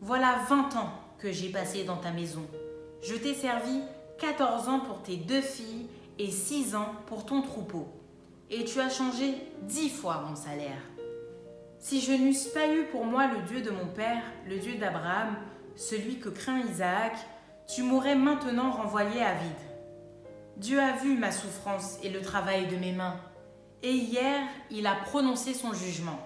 Voilà 0.00 0.40
vingt 0.48 0.74
ans 0.74 0.90
que 1.20 1.30
j'ai 1.30 1.50
passé 1.50 1.84
dans 1.84 1.98
ta 1.98 2.10
maison. 2.10 2.42
Je 3.00 3.14
t'ai 3.14 3.32
servi 3.32 3.80
quatorze 4.18 4.68
ans 4.68 4.80
pour 4.80 5.04
tes 5.04 5.18
deux 5.18 5.40
filles 5.40 5.86
et 6.18 6.32
six 6.32 6.74
ans 6.74 6.94
pour 7.06 7.26
ton 7.26 7.42
troupeau. 7.42 7.86
Et 8.50 8.64
tu 8.64 8.80
as 8.80 8.90
changé 8.90 9.34
dix 9.62 9.88
fois 9.88 10.24
mon 10.28 10.34
salaire. 10.34 10.82
Si 11.78 12.00
je 12.00 12.10
n'eusse 12.10 12.48
pas 12.48 12.66
eu 12.66 12.86
pour 12.86 13.04
moi 13.04 13.28
le 13.28 13.40
Dieu 13.42 13.62
de 13.62 13.70
mon 13.70 13.86
père, 13.86 14.24
le 14.48 14.58
Dieu 14.58 14.78
d'Abraham, 14.78 15.36
celui 15.76 16.18
que 16.18 16.28
craint 16.28 16.58
Isaac, 16.58 17.12
tu 17.72 17.84
m'aurais 17.84 18.16
maintenant 18.16 18.72
renvoyé 18.72 19.22
à 19.22 19.34
vide. 19.34 19.52
Dieu 20.56 20.80
a 20.80 20.90
vu 20.96 21.16
ma 21.16 21.30
souffrance 21.30 21.98
et 22.02 22.10
le 22.10 22.20
travail 22.20 22.66
de 22.66 22.74
mes 22.74 22.92
mains, 22.92 23.16
et 23.84 23.92
hier 23.92 24.48
il 24.70 24.86
a 24.86 24.96
prononcé 24.96 25.52
son 25.52 25.74
jugement. 25.74 26.18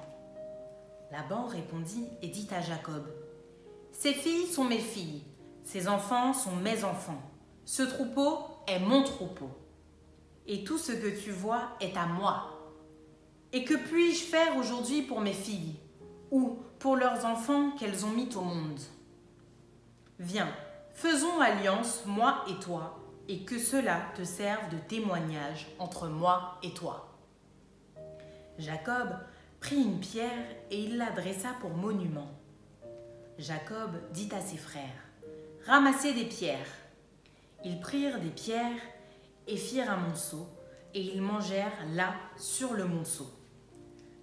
Laban 1.11 1.47
répondit 1.47 2.07
et 2.23 2.29
dit 2.29 2.49
à 2.53 2.63
Jacob, 2.63 3.05
Ces 3.91 4.15
filles 4.15 4.47
sont 4.47 4.65
mes 4.65 4.79
filles, 4.79 5.25
ces 5.65 5.89
enfants 5.89 6.33
sont 6.33 6.55
mes 6.55 6.85
enfants, 6.85 7.21
ce 7.65 7.83
troupeau 7.83 8.39
est 8.69 8.79
mon 8.79 9.03
troupeau 9.03 9.51
et 10.47 10.63
tout 10.63 10.79
ce 10.79 10.93
que 10.93 11.21
tu 11.21 11.33
vois 11.33 11.71
est 11.81 11.97
à 11.97 12.07
moi. 12.07 12.55
Et 13.53 13.65
que 13.65 13.75
puis-je 13.75 14.25
faire 14.25 14.57
aujourd'hui 14.57 15.03
pour 15.03 15.21
mes 15.21 15.33
filles 15.33 15.77
ou 16.31 16.59
pour 16.79 16.97
leurs 16.97 17.25
enfants 17.25 17.73
qu'elles 17.73 18.07
ont 18.07 18.11
mis 18.11 18.35
au 18.37 18.43
monde? 18.43 18.81
Viens, 20.21 20.53
faisons 20.93 21.41
alliance, 21.41 22.03
moi 22.07 22.45
et 22.49 22.59
toi, 22.61 22.99
et 23.27 23.41
que 23.41 23.59
cela 23.59 24.01
te 24.17 24.23
serve 24.23 24.71
de 24.71 24.79
témoignage 24.79 25.67
entre 25.79 26.07
moi 26.07 26.59
et 26.63 26.73
toi. 26.73 27.08
Jacob 28.59 29.11
prit 29.61 29.83
une 29.83 30.01
pierre 30.01 30.45
et 30.71 30.83
il 30.83 30.99
la 30.99 31.11
dressa 31.11 31.51
pour 31.61 31.71
monument. 31.71 32.29
Jacob 33.39 33.91
dit 34.13 34.29
à 34.33 34.41
ses 34.41 34.57
frères, 34.57 35.05
Ramassez 35.67 36.13
des 36.13 36.25
pierres. 36.25 36.67
Ils 37.65 37.79
prirent 37.79 38.21
des 38.21 38.31
pierres 38.31 38.81
et 39.47 39.57
firent 39.57 39.91
un 39.91 39.97
monceau, 39.97 40.49
et 40.95 41.01
ils 41.01 41.23
mangèrent 41.23 41.87
là 41.95 42.15
sur 42.37 42.75
le 42.75 42.85
monceau. 42.85 43.31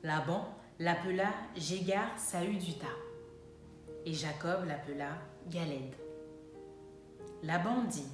Laban 0.04 0.50
l'appela 0.80 1.30
Jégar 1.56 2.17
Saüduta, 2.17 2.88
et 4.06 4.13
Jacob 4.13 4.65
l'appela 4.65 5.17
Galed. 5.50 5.93
Laban 7.43 7.84
dit 7.84 8.08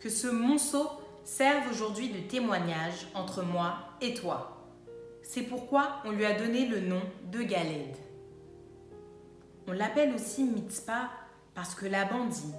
Que 0.00 0.08
ce 0.08 0.28
monceau 0.28 0.88
serve 1.24 1.70
aujourd'hui 1.70 2.10
de 2.10 2.20
témoignage 2.20 3.08
entre 3.14 3.42
moi 3.42 3.78
et 4.00 4.14
toi. 4.14 4.59
C'est 5.32 5.42
pourquoi 5.42 6.02
on 6.04 6.10
lui 6.10 6.24
a 6.24 6.36
donné 6.36 6.66
le 6.66 6.80
nom 6.80 7.00
de 7.30 7.40
Galed. 7.42 7.94
On 9.68 9.72
l'appelle 9.72 10.12
aussi 10.12 10.42
Mitzpah 10.42 11.08
parce 11.54 11.76
que 11.76 11.86
Laban 11.86 12.26
dit 12.26 12.52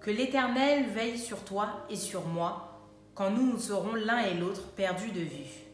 Que 0.00 0.12
l'Éternel 0.12 0.88
veille 0.90 1.18
sur 1.18 1.42
toi 1.42 1.84
et 1.90 1.96
sur 1.96 2.28
moi 2.28 2.80
quand 3.16 3.32
nous 3.32 3.44
nous 3.44 3.58
serons 3.58 3.94
l'un 3.96 4.20
et 4.20 4.34
l'autre 4.34 4.68
perdus 4.76 5.10
de 5.10 5.18
vue. 5.18 5.64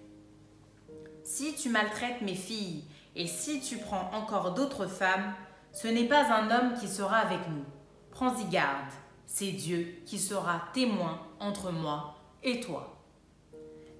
Si 1.22 1.54
tu 1.54 1.68
maltraites 1.68 2.22
mes 2.22 2.34
filles 2.34 2.84
et 3.14 3.26
si 3.26 3.61
tu 3.61 3.76
prends 3.76 4.11
encore 4.14 4.54
d'autres 4.54 4.87
femmes, 4.87 5.34
ce 5.72 5.87
n'est 5.87 6.08
pas 6.08 6.32
un 6.32 6.50
homme 6.50 6.78
qui 6.80 6.88
sera 6.88 7.18
avec 7.18 7.46
nous. 7.50 7.66
Prends-y 8.11 8.46
garde, 8.46 8.90
c'est 9.26 9.52
Dieu 9.52 9.98
qui 10.06 10.18
sera 10.18 10.62
témoin 10.72 11.20
entre 11.40 11.72
moi 11.72 12.14
et 12.42 12.61
toi. 12.61 13.04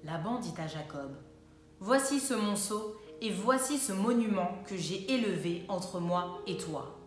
Laban 0.03 0.39
dit 0.39 0.55
à 0.57 0.65
Jacob, 0.65 1.15
Voici 1.81 2.19
ce 2.19 2.33
monceau 2.33 2.97
et 3.21 3.31
voici 3.31 3.77
ce 3.77 3.93
monument 3.93 4.51
que 4.67 4.75
j'ai 4.75 5.09
élevé 5.13 5.63
entre 5.69 6.01
moi 6.01 6.41
et 6.45 6.57
toi. 6.57 6.97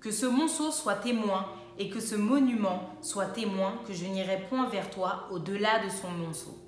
Que 0.00 0.10
ce 0.10 0.26
monceau 0.26 0.72
soit 0.72 0.96
témoin 0.96 1.46
et 1.78 1.88
que 1.88 2.00
ce 2.00 2.16
monument 2.16 2.90
soit 3.00 3.26
témoin 3.26 3.80
que 3.86 3.92
je 3.92 4.04
n'irai 4.06 4.44
point 4.48 4.68
vers 4.68 4.90
toi 4.90 5.28
au-delà 5.30 5.84
de 5.84 5.88
son 5.88 6.10
monceau, 6.10 6.58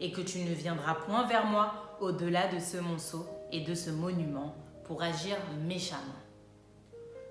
et 0.00 0.10
que 0.10 0.22
tu 0.22 0.38
ne 0.38 0.54
viendras 0.54 0.94
point 0.94 1.26
vers 1.26 1.44
moi 1.44 1.96
au-delà 2.00 2.48
de 2.48 2.58
ce 2.58 2.78
monceau 2.78 3.26
et 3.52 3.60
de 3.60 3.74
ce 3.74 3.90
monument 3.90 4.54
pour 4.84 5.02
agir 5.02 5.36
méchamment. 5.66 6.00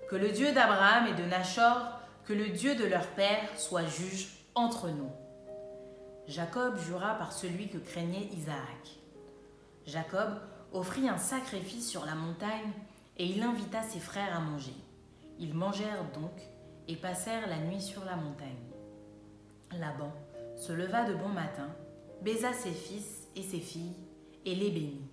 Que 0.09 0.15
le 0.15 0.29
Dieu 0.29 0.51
d'Abraham 0.51 1.07
et 1.07 1.19
de 1.19 1.27
Nachor, 1.27 1.87
que 2.25 2.33
le 2.33 2.49
Dieu 2.49 2.75
de 2.75 2.85
leur 2.85 3.07
père 3.07 3.49
soit 3.57 3.85
juge 3.85 4.29
entre 4.53 4.89
nous. 4.89 5.11
Jacob 6.27 6.77
jura 6.77 7.15
par 7.15 7.33
celui 7.33 7.67
que 7.67 7.79
craignait 7.79 8.29
Isaac. 8.33 8.98
Jacob 9.89 10.39
offrit 10.71 11.09
un 11.09 11.17
sacrifice 11.17 11.89
sur 11.89 12.05
la 12.05 12.13
montagne 12.13 12.71
et 13.17 13.25
il 13.25 13.41
invita 13.41 13.81
ses 13.81 13.99
frères 13.99 14.35
à 14.35 14.39
manger. 14.39 14.75
Ils 15.39 15.53
mangèrent 15.53 16.05
donc 16.13 16.31
et 16.87 16.95
passèrent 16.95 17.47
la 17.47 17.57
nuit 17.57 17.81
sur 17.81 18.05
la 18.05 18.15
montagne. 18.15 18.69
Laban 19.71 20.13
se 20.57 20.73
leva 20.73 21.05
de 21.05 21.13
bon 21.15 21.29
matin, 21.29 21.69
baisa 22.21 22.53
ses 22.53 22.71
fils 22.71 23.27
et 23.35 23.41
ses 23.41 23.59
filles 23.59 23.95
et 24.45 24.55
les 24.55 24.69
bénit. 24.69 25.09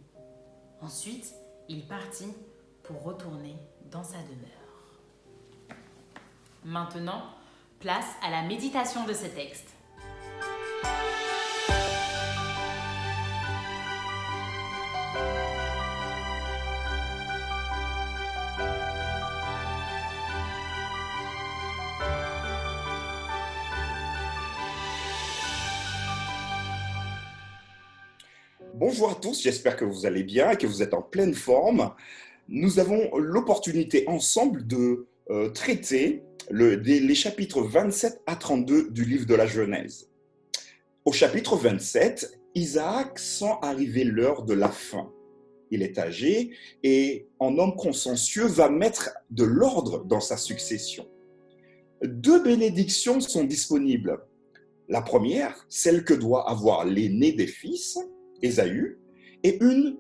Ensuite, 0.82 1.34
il 1.68 1.86
partit 1.86 2.34
pour 2.82 3.02
retourner 3.02 3.56
dans 3.90 4.04
sa 4.04 4.18
demeure. 4.18 5.78
Maintenant, 6.64 7.22
place 7.80 8.14
à 8.22 8.30
la 8.30 8.42
méditation 8.42 9.06
de 9.06 9.12
ce 9.12 9.26
texte. 9.26 9.70
Bonjour 28.86 29.10
à 29.10 29.16
tous, 29.16 29.42
j'espère 29.42 29.76
que 29.76 29.84
vous 29.84 30.06
allez 30.06 30.22
bien 30.22 30.52
et 30.52 30.56
que 30.56 30.68
vous 30.68 30.80
êtes 30.80 30.94
en 30.94 31.02
pleine 31.02 31.34
forme. 31.34 31.90
Nous 32.46 32.78
avons 32.78 33.16
l'opportunité 33.16 34.04
ensemble 34.06 34.64
de 34.64 35.08
euh, 35.28 35.48
traiter 35.48 36.22
les 36.52 37.14
chapitres 37.16 37.62
27 37.62 38.22
à 38.26 38.36
32 38.36 38.90
du 38.90 39.04
livre 39.04 39.26
de 39.26 39.34
la 39.34 39.48
Genèse. 39.48 40.08
Au 41.04 41.10
chapitre 41.10 41.56
27, 41.56 42.38
Isaac 42.54 43.18
sent 43.18 43.56
arriver 43.60 44.04
l'heure 44.04 44.44
de 44.44 44.54
la 44.54 44.68
fin. 44.68 45.10
Il 45.72 45.82
est 45.82 45.98
âgé 45.98 46.52
et, 46.84 47.26
en 47.40 47.58
homme 47.58 47.74
consciencieux, 47.74 48.46
va 48.46 48.70
mettre 48.70 49.10
de 49.30 49.42
l'ordre 49.42 50.04
dans 50.04 50.20
sa 50.20 50.36
succession. 50.36 51.08
Deux 52.04 52.40
bénédictions 52.40 53.20
sont 53.20 53.42
disponibles. 53.42 54.20
La 54.88 55.02
première, 55.02 55.66
celle 55.68 56.04
que 56.04 56.14
doit 56.14 56.48
avoir 56.48 56.84
l'aîné 56.84 57.32
des 57.32 57.48
fils, 57.48 57.98
Ésaü, 58.42 58.98
et 59.42 59.58
une 59.62 59.96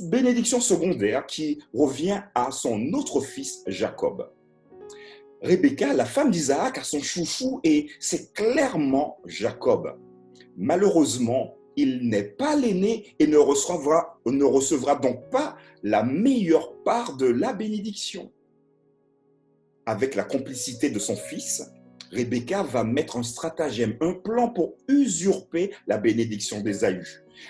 bénédiction 0.00 0.60
secondaire 0.60 1.26
qui 1.26 1.62
revient 1.74 2.22
à 2.34 2.50
son 2.50 2.92
autre 2.92 3.20
fils, 3.20 3.62
Jacob. 3.66 4.30
Rebecca, 5.42 5.92
la 5.92 6.06
femme 6.06 6.30
d'Isaac, 6.30 6.78
a 6.78 6.84
son 6.84 7.00
chouchou 7.00 7.60
et 7.62 7.88
c'est 8.00 8.32
clairement 8.32 9.18
Jacob. 9.26 9.98
Malheureusement, 10.56 11.54
il 11.76 12.08
n'est 12.08 12.22
pas 12.22 12.56
l'aîné 12.56 13.14
et 13.18 13.26
ne 13.26 13.36
recevra, 13.36 14.18
ne 14.24 14.44
recevra 14.44 14.96
donc 14.96 15.28
pas 15.30 15.56
la 15.82 16.02
meilleure 16.02 16.82
part 16.82 17.16
de 17.16 17.26
la 17.26 17.52
bénédiction. 17.52 18.32
Avec 19.84 20.14
la 20.14 20.24
complicité 20.24 20.90
de 20.90 20.98
son 20.98 21.16
fils, 21.16 21.70
Rebecca 22.12 22.62
va 22.62 22.84
mettre 22.84 23.16
un 23.16 23.22
stratagème, 23.22 23.96
un 24.00 24.14
plan 24.14 24.48
pour 24.48 24.76
usurper 24.88 25.72
la 25.86 25.98
bénédiction 25.98 26.60
d'Ésaü. 26.60 27.02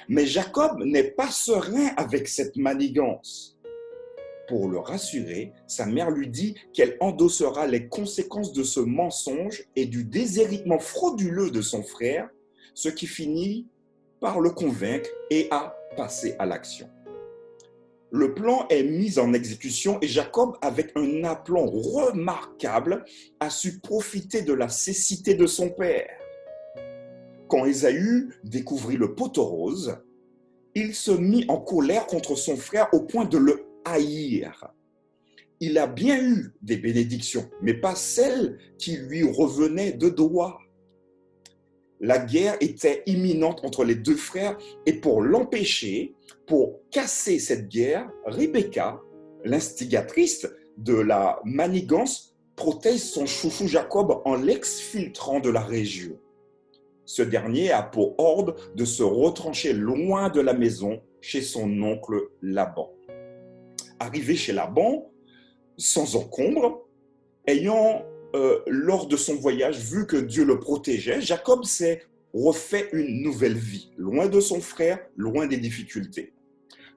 Mais 0.08 0.26
Jacob 0.26 0.82
n'est 0.84 1.10
pas 1.10 1.30
serein 1.30 1.88
avec 1.96 2.28
cette 2.28 2.56
manigance. 2.56 3.58
Pour 4.48 4.68
le 4.68 4.78
rassurer, 4.78 5.52
sa 5.66 5.86
mère 5.86 6.10
lui 6.10 6.28
dit 6.28 6.54
qu'elle 6.72 6.96
endossera 7.00 7.66
les 7.66 7.88
conséquences 7.88 8.52
de 8.52 8.62
ce 8.62 8.80
mensonge 8.80 9.64
et 9.74 9.86
du 9.86 10.04
déshéritement 10.04 10.78
frauduleux 10.78 11.50
de 11.50 11.62
son 11.62 11.82
frère, 11.82 12.28
ce 12.74 12.88
qui 12.88 13.06
finit 13.06 13.66
par 14.20 14.40
le 14.40 14.50
convaincre 14.50 15.10
et 15.30 15.48
à 15.50 15.76
passer 15.96 16.36
à 16.38 16.46
l'action. 16.46 16.88
Le 18.16 18.32
plan 18.32 18.66
est 18.70 18.82
mis 18.82 19.18
en 19.18 19.34
exécution 19.34 19.98
et 20.00 20.08
Jacob, 20.08 20.56
avec 20.62 20.90
un 20.96 21.24
aplomb 21.24 21.66
remarquable, 21.66 23.04
a 23.40 23.50
su 23.50 23.78
profiter 23.78 24.40
de 24.40 24.54
la 24.54 24.70
cécité 24.70 25.34
de 25.34 25.46
son 25.46 25.68
père. 25.68 26.08
Quand 27.46 27.66
Ésaü 27.66 28.30
découvrit 28.42 28.96
le 28.96 29.14
poteau 29.14 29.44
rose, 29.44 29.98
il 30.74 30.94
se 30.94 31.10
mit 31.10 31.44
en 31.48 31.58
colère 31.58 32.06
contre 32.06 32.36
son 32.36 32.56
frère 32.56 32.88
au 32.94 33.00
point 33.00 33.26
de 33.26 33.36
le 33.36 33.66
haïr. 33.84 34.66
Il 35.60 35.76
a 35.76 35.86
bien 35.86 36.18
eu 36.18 36.54
des 36.62 36.78
bénédictions, 36.78 37.50
mais 37.60 37.74
pas 37.74 37.94
celles 37.94 38.56
qui 38.78 38.96
lui 38.96 39.24
revenaient 39.24 39.92
de 39.92 40.08
droit. 40.08 40.58
La 42.00 42.18
guerre 42.18 42.56
était 42.60 43.02
imminente 43.06 43.64
entre 43.64 43.84
les 43.84 43.94
deux 43.94 44.16
frères 44.16 44.58
et 44.84 44.94
pour 44.94 45.22
l'empêcher, 45.22 46.14
pour 46.46 46.80
casser 46.90 47.38
cette 47.38 47.68
guerre, 47.68 48.10
Rebecca, 48.26 49.00
l'instigatrice 49.44 50.46
de 50.76 50.94
la 50.94 51.40
manigance, 51.44 52.36
protège 52.54 53.00
son 53.00 53.26
chouchou 53.26 53.66
Jacob 53.66 54.20
en 54.24 54.36
l'exfiltrant 54.36 55.40
de 55.40 55.50
la 55.50 55.60
région. 55.60 56.18
Ce 57.04 57.22
dernier 57.22 57.70
a 57.70 57.82
pour 57.82 58.18
ordre 58.18 58.56
de 58.74 58.84
se 58.84 59.02
retrancher 59.02 59.72
loin 59.72 60.28
de 60.28 60.40
la 60.40 60.54
maison 60.54 61.00
chez 61.20 61.40
son 61.40 61.70
oncle 61.82 62.28
Laban. 62.42 62.92
Arrivé 64.00 64.34
chez 64.34 64.52
Laban, 64.52 65.10
sans 65.76 66.16
encombre, 66.16 66.86
ayant, 67.46 68.04
euh, 68.36 68.62
lors 68.66 69.06
de 69.06 69.16
son 69.16 69.34
voyage, 69.34 69.78
vu 69.78 70.06
que 70.06 70.16
Dieu 70.16 70.44
le 70.44 70.60
protégeait, 70.60 71.22
Jacob 71.22 71.64
s'est 71.64 72.02
refait 72.34 72.90
une 72.92 73.22
nouvelle 73.22 73.56
vie, 73.56 73.90
loin 73.96 74.28
de 74.28 74.40
son 74.40 74.60
frère, 74.60 74.98
loin 75.16 75.46
des 75.46 75.56
difficultés. 75.56 76.34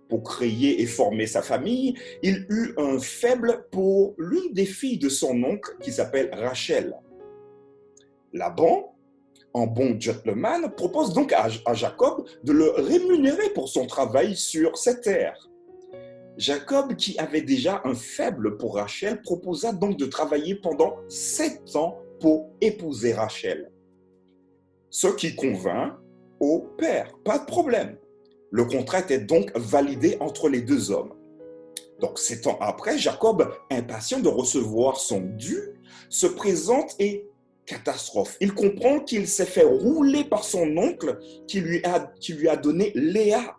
Pour 0.09 0.23
créer 0.23 0.81
et 0.81 0.85
former 0.85 1.27
sa 1.27 1.41
famille, 1.41 1.95
il 2.23 2.45
eut 2.49 2.73
un 2.77 2.99
faible 2.99 3.65
pour 3.71 4.15
l'une 4.17 4.51
des 4.51 4.65
filles 4.65 4.97
de 4.97 5.07
son 5.07 5.41
oncle 5.43 5.77
qui 5.79 5.93
s'appelle 5.93 6.29
Rachel. 6.33 6.93
Laban, 8.33 8.93
en 9.53 9.65
bon 9.65 9.97
gentleman, 9.97 10.69
propose 10.75 11.13
donc 11.13 11.31
à, 11.31 11.73
Jacob 11.73 12.27
de 12.43 12.51
le 12.51 12.69
rémunérer 12.71 13.49
pour 13.53 13.69
son 13.69 13.87
travail 13.87 14.35
sur 14.35 14.77
cette 14.77 15.01
terre. 15.01 15.48
Jacob, 16.37 16.95
qui 16.95 17.17
avait 17.19 17.41
déjà 17.41 17.81
un 17.83 17.95
faible 17.95 18.57
pour 18.57 18.75
Rachel, 18.75 19.21
proposa 19.21 19.73
donc 19.73 19.97
de 19.97 20.05
travailler 20.05 20.55
pendant 20.55 20.97
sept 21.07 21.75
ans 21.75 21.97
pour 22.19 22.51
épouser 22.61 23.13
Rachel. 23.13 23.71
Ce 24.89 25.07
qui 25.07 25.35
convint 25.35 25.97
au 26.39 26.61
père, 26.77 27.13
pas 27.23 27.39
de 27.39 27.45
problème. 27.45 27.97
Le 28.51 28.65
contrat 28.65 28.99
était 28.99 29.19
donc 29.19 29.51
validé 29.55 30.17
entre 30.19 30.49
les 30.49 30.61
deux 30.61 30.91
hommes. 30.91 31.13
Donc, 31.99 32.17
sept 32.17 32.47
ans 32.47 32.57
après, 32.61 32.97
Jacob, 32.97 33.53
impatient 33.69 34.19
de 34.19 34.29
recevoir 34.29 34.97
son 34.97 35.19
dû, 35.19 35.59
se 36.09 36.27
présente 36.27 36.95
et 36.97 37.25
catastrophe. 37.65 38.37
Il 38.41 38.53
comprend 38.53 38.99
qu'il 38.99 39.27
s'est 39.27 39.45
fait 39.45 39.63
rouler 39.63 40.23
par 40.23 40.43
son 40.43 40.75
oncle 40.77 41.19
qui 41.47 41.59
lui 41.59 41.83
a, 41.83 42.11
qui 42.19 42.33
lui 42.33 42.49
a 42.49 42.55
donné 42.55 42.91
Léa. 42.95 43.57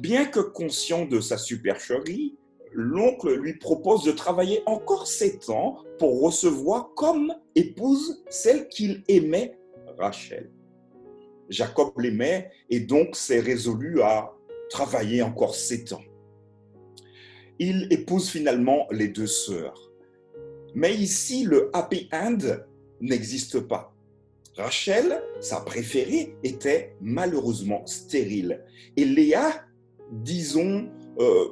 Bien 0.00 0.26
que 0.26 0.38
conscient 0.38 1.06
de 1.06 1.18
sa 1.18 1.36
supercherie, 1.36 2.36
l'oncle 2.72 3.34
lui 3.34 3.54
propose 3.54 4.04
de 4.04 4.12
travailler 4.12 4.62
encore 4.64 5.08
sept 5.08 5.50
ans 5.50 5.78
pour 5.98 6.22
recevoir 6.22 6.94
comme 6.94 7.34
épouse 7.56 8.22
celle 8.30 8.68
qu'il 8.68 9.02
aimait, 9.08 9.58
Rachel. 9.98 10.52
Jacob 11.48 11.98
l'aimait 11.98 12.48
et 12.70 12.78
donc 12.78 13.16
s'est 13.16 13.40
résolu 13.40 14.00
à 14.00 14.32
travailler 14.70 15.20
encore 15.20 15.56
sept 15.56 15.92
ans. 15.92 16.04
Il 17.58 17.88
épouse 17.90 18.30
finalement 18.30 18.86
les 18.92 19.08
deux 19.08 19.26
sœurs. 19.26 19.90
Mais 20.76 20.94
ici, 20.94 21.42
le 21.42 21.70
happy 21.72 22.08
end 22.12 22.38
n'existe 23.00 23.58
pas. 23.58 23.92
Rachel, 24.56 25.20
sa 25.40 25.60
préférée, 25.60 26.36
était 26.44 26.94
malheureusement 27.00 27.84
stérile. 27.84 28.64
Et 28.96 29.04
Léa, 29.04 29.64
disons, 30.10 30.88
euh, 31.20 31.48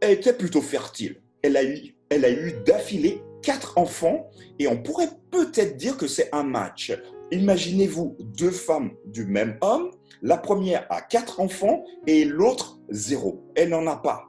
était 0.00 0.32
plutôt 0.32 0.62
fertile. 0.62 1.20
Elle 1.42 1.56
a 1.56 1.64
eu, 1.64 1.94
elle 2.08 2.24
a 2.24 2.30
eu 2.30 2.54
d'affilée 2.64 3.22
quatre 3.42 3.78
enfants 3.78 4.30
et 4.58 4.68
on 4.68 4.82
pourrait 4.82 5.10
peut-être 5.30 5.76
dire 5.76 5.96
que 5.96 6.06
c'est 6.06 6.28
un 6.32 6.44
match. 6.44 6.92
Imaginez-vous 7.30 8.16
deux 8.20 8.50
femmes 8.50 8.92
du 9.06 9.24
même 9.24 9.56
homme. 9.60 9.90
La 10.20 10.36
première 10.36 10.86
a 10.90 11.00
quatre 11.00 11.40
enfants 11.40 11.84
et 12.06 12.24
l'autre 12.24 12.78
zéro. 12.90 13.42
Elle 13.54 13.70
n'en 13.70 13.86
a 13.86 13.96
pas. 13.96 14.28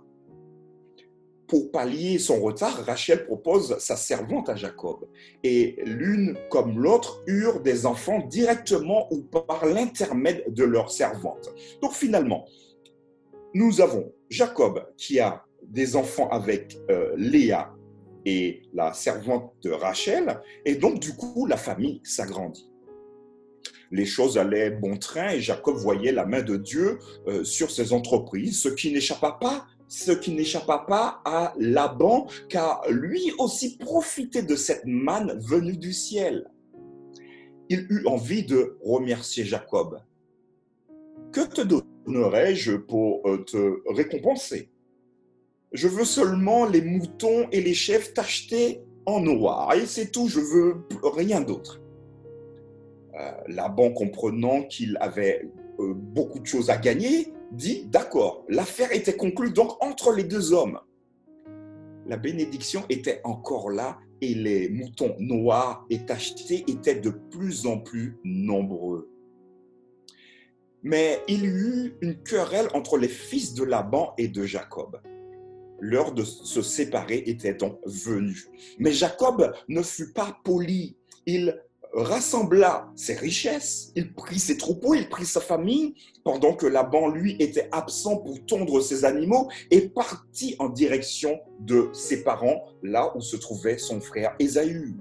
Pour 1.48 1.70
pallier 1.70 2.18
son 2.18 2.42
retard, 2.42 2.84
Rachel 2.86 3.26
propose 3.26 3.78
sa 3.78 3.96
servante 3.96 4.50
à 4.50 4.56
Jacob. 4.56 5.08
Et 5.44 5.76
l'une 5.86 6.38
comme 6.50 6.80
l'autre 6.80 7.22
eurent 7.28 7.60
des 7.60 7.86
enfants 7.86 8.26
directement 8.28 9.08
ou 9.12 9.22
par 9.22 9.66
l'intermède 9.66 10.46
de 10.48 10.64
leur 10.64 10.90
servante. 10.90 11.54
Donc 11.82 11.92
finalement, 11.92 12.46
nous 13.54 13.82
avons 13.82 14.12
Jacob 14.30 14.86
qui 14.98 15.20
a 15.20 15.44
des 15.64 15.96
enfants 15.96 16.30
avec 16.30 16.78
euh, 16.90 17.14
Léa 17.18 17.74
et 18.26 18.62
la 18.74 18.94
servante 18.94 19.54
de 19.64 19.72
Rachel, 19.72 20.40
et 20.66 20.76
donc 20.76 21.00
du 21.00 21.14
coup 21.16 21.46
la 21.46 21.58
famille 21.58 22.02
s'agrandit. 22.04 22.70
Les 23.92 24.06
choses 24.06 24.38
allaient 24.38 24.72
bon 24.72 24.98
train 24.98 25.30
et 25.30 25.42
Jacob 25.42 25.76
voyait 25.76 26.12
la 26.12 26.26
main 26.26 26.42
de 26.42 26.58
Dieu 26.58 27.00
euh, 27.28 27.44
sur 27.44 27.70
ses 27.70 27.94
entreprises, 27.94 28.62
ce 28.62 28.70
qui 28.70 28.92
n'échappa 28.92 29.38
pas 29.40 29.68
ce 29.94 30.12
qui 30.12 30.32
n'échappa 30.32 30.86
pas 30.88 31.22
à 31.24 31.54
Laban, 31.60 32.26
car 32.50 32.82
lui 32.90 33.32
aussi 33.38 33.78
profitait 33.78 34.42
de 34.42 34.56
cette 34.56 34.86
manne 34.86 35.40
venue 35.40 35.78
du 35.78 35.94
ciel. 35.94 36.50
Il 37.70 37.86
eut 37.92 38.08
envie 38.08 38.44
de 38.44 38.76
remercier 38.84 39.46
Jacob. 39.46 40.02
Que 41.34 41.48
te 41.48 41.62
donnerai-je 41.62 42.74
pour 42.74 43.28
euh, 43.28 43.38
te 43.40 43.82
récompenser? 43.92 44.70
Je 45.72 45.88
veux 45.88 46.06
seulement 46.06 46.68
les 46.68 46.84
moutons 46.84 47.48
et 47.52 47.60
les 47.60 47.74
chefs 47.74 48.14
t'acheter 48.14 48.84
en 49.08 49.20
noir, 49.20 49.74
et 49.74 49.88
c'est 49.88 50.12
tout, 50.12 50.28
je 50.28 50.40
veux 50.40 50.76
rien 51.02 51.42
d'autre. 51.42 51.82
Euh, 53.20 53.32
Laban, 53.48 53.92
comprenant 53.92 54.62
qu'il 54.62 54.96
avait 55.02 55.50
euh, 55.80 55.96
beaucoup 55.96 56.38
de 56.38 56.46
choses 56.46 56.70
à 56.70 56.78
gagner, 56.78 57.34
dit, 57.52 57.88
d'accord, 57.88 58.46
l'affaire 58.48 58.92
était 58.92 59.18
conclue 59.18 59.50
donc 59.50 59.84
entre 59.84 60.14
les 60.14 60.24
deux 60.24 60.54
hommes. 60.54 60.80
La 62.06 62.18
bénédiction 62.18 62.84
était 62.90 63.22
encore 63.24 63.72
là 63.72 63.98
et 64.22 64.36
les 64.36 64.70
moutons 64.70 65.16
noirs 65.18 65.84
et 65.90 66.06
tachetés 66.06 66.64
étaient 66.68 67.00
de 67.00 67.10
plus 67.10 67.66
en 67.66 67.80
plus 67.80 68.20
nombreux. 68.24 69.10
Mais 70.84 71.22
il 71.28 71.44
y 71.44 71.48
eut 71.48 71.96
une 72.02 72.22
querelle 72.24 72.68
entre 72.74 72.98
les 72.98 73.08
fils 73.08 73.54
de 73.54 73.64
Laban 73.64 74.14
et 74.18 74.28
de 74.28 74.44
Jacob. 74.44 75.02
L'heure 75.80 76.14
de 76.14 76.24
se 76.24 76.62
séparer 76.62 77.24
était 77.26 77.54
donc 77.54 77.80
venue. 77.86 78.46
Mais 78.80 78.92
Jacob 78.92 79.54
ne 79.70 79.82
fut 79.82 80.12
pas 80.12 80.38
poli. 80.44 80.98
Il 81.26 81.58
rassembla 81.94 82.92
ses 82.96 83.14
richesses, 83.14 83.92
il 83.96 84.14
prit 84.14 84.40
ses 84.40 84.58
troupeaux, 84.58 84.96
il 84.96 85.08
prit 85.10 85.26
sa 85.26 85.40
famille, 85.40 85.94
pendant 86.24 86.56
que 86.56 86.66
Laban, 86.66 87.10
lui, 87.10 87.36
était 87.40 87.70
absent 87.72 88.18
pour 88.18 88.44
tondre 88.46 88.82
ses 88.82 89.06
animaux 89.06 89.50
et 89.70 89.90
partit 89.90 90.56
en 90.60 90.70
direction 90.70 91.40
de 91.60 91.90
ses 91.94 92.24
parents, 92.24 92.66
là 92.82 93.16
où 93.16 93.22
se 93.22 93.36
trouvait 93.36 93.78
son 93.78 94.02
frère 94.02 94.36
Ésaü. 94.40 94.96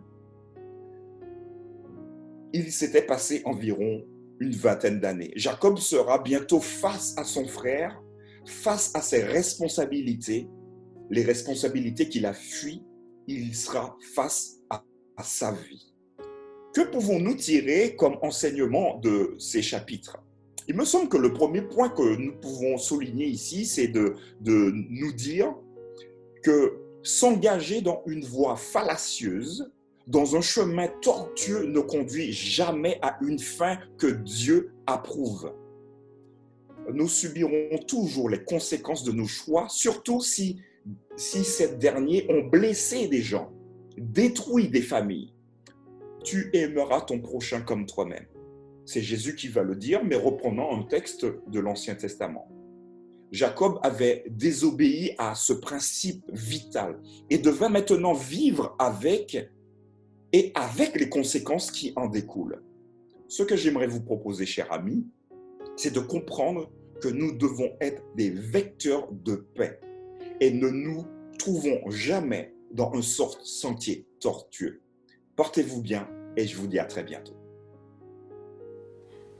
Il 2.52 2.70
s'était 2.70 3.02
passé 3.02 3.40
environ 3.46 4.04
une 4.40 4.52
vingtaine 4.52 5.00
d'années. 5.00 5.32
Jacob 5.36 5.78
sera 5.78 6.18
bientôt 6.18 6.60
face 6.60 7.14
à 7.16 7.24
son 7.24 7.46
frère, 7.46 8.00
face 8.44 8.90
à 8.94 9.00
ses 9.00 9.22
responsabilités, 9.22 10.48
les 11.10 11.22
responsabilités 11.22 12.08
qu'il 12.08 12.26
a 12.26 12.32
fuies, 12.32 12.82
il 13.26 13.54
sera 13.54 13.96
face 14.14 14.58
à, 14.70 14.82
sa 15.22 15.52
vie. 15.52 15.94
Que 16.74 16.80
pouvons-nous 16.80 17.36
tirer 17.36 17.94
comme 17.94 18.16
enseignement 18.22 18.98
de 18.98 19.36
ces 19.38 19.62
chapitres? 19.62 20.16
Il 20.66 20.74
me 20.74 20.84
semble 20.84 21.08
que 21.08 21.16
le 21.16 21.32
premier 21.32 21.62
point 21.62 21.90
que 21.90 22.16
nous 22.16 22.32
pouvons 22.40 22.76
souligner 22.76 23.26
ici, 23.26 23.66
c'est 23.66 23.86
de 23.86 24.16
nous 24.40 25.12
dire 25.12 25.54
que 26.42 26.82
s'engager 27.02 27.80
dans 27.80 28.02
une 28.06 28.24
voie 28.24 28.56
fallacieuse, 28.56 29.70
dans 30.06 30.36
un 30.36 30.40
chemin 30.40 30.88
tortueux, 31.00 31.66
ne 31.66 31.80
conduit 31.80 32.32
jamais 32.32 32.98
à 33.02 33.18
une 33.22 33.38
fin 33.38 33.78
que 33.98 34.06
Dieu 34.06 34.72
approuve. 34.86 35.52
Nous 36.92 37.08
subirons 37.08 37.78
toujours 37.86 38.28
les 38.28 38.42
conséquences 38.42 39.04
de 39.04 39.12
nos 39.12 39.26
choix, 39.26 39.68
surtout 39.68 40.20
si, 40.20 40.60
si 41.16 41.44
ces 41.44 41.76
derniers 41.76 42.26
ont 42.28 42.48
blessé 42.48 43.06
des 43.06 43.22
gens, 43.22 43.52
détruit 43.96 44.68
des 44.68 44.82
familles, 44.82 45.32
tu 46.24 46.50
aimeras 46.52 47.02
ton 47.02 47.20
prochain 47.20 47.60
comme 47.60 47.86
toi-même. 47.86 48.26
C'est 48.84 49.02
Jésus 49.02 49.36
qui 49.36 49.48
va 49.48 49.62
le 49.62 49.76
dire, 49.76 50.04
mais 50.04 50.16
reprenant 50.16 50.76
un 50.76 50.82
texte 50.82 51.24
de 51.24 51.60
l'Ancien 51.60 51.94
Testament. 51.94 52.48
Jacob 53.30 53.78
avait 53.82 54.24
désobéi 54.28 55.14
à 55.18 55.34
ce 55.34 55.52
principe 55.52 56.24
vital 56.32 57.00
et 57.30 57.38
devait 57.38 57.70
maintenant 57.70 58.12
vivre 58.12 58.76
avec 58.78 59.48
et 60.32 60.52
avec 60.54 60.98
les 60.98 61.08
conséquences 61.08 61.70
qui 61.70 61.92
en 61.96 62.08
découlent. 62.08 62.62
Ce 63.28 63.42
que 63.42 63.56
j'aimerais 63.56 63.86
vous 63.86 64.02
proposer, 64.02 64.46
cher 64.46 64.70
ami, 64.72 65.06
c'est 65.76 65.92
de 65.92 66.00
comprendre 66.00 66.70
que 67.00 67.08
nous 67.08 67.32
devons 67.32 67.70
être 67.80 68.02
des 68.14 68.30
vecteurs 68.30 69.08
de 69.10 69.36
paix 69.54 69.80
et 70.40 70.50
ne 70.50 70.68
nous 70.68 71.06
trouvons 71.38 71.90
jamais 71.90 72.54
dans 72.70 72.92
un 72.94 73.02
sort 73.02 73.40
sentier 73.42 74.06
tortueux. 74.20 74.80
Portez-vous 75.36 75.82
bien 75.82 76.08
et 76.36 76.46
je 76.46 76.56
vous 76.56 76.66
dis 76.66 76.78
à 76.78 76.84
très 76.84 77.02
bientôt. 77.02 77.36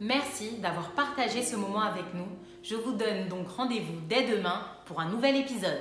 Merci 0.01 0.59
d'avoir 0.61 0.93
partagé 0.95 1.43
ce 1.43 1.55
moment 1.55 1.83
avec 1.83 2.13
nous. 2.15 2.27
Je 2.63 2.75
vous 2.75 2.93
donne 2.93 3.29
donc 3.29 3.49
rendez-vous 3.49 4.01
dès 4.09 4.27
demain 4.27 4.67
pour 4.87 5.01
un 5.01 5.09
nouvel 5.09 5.37
épisode. 5.37 5.81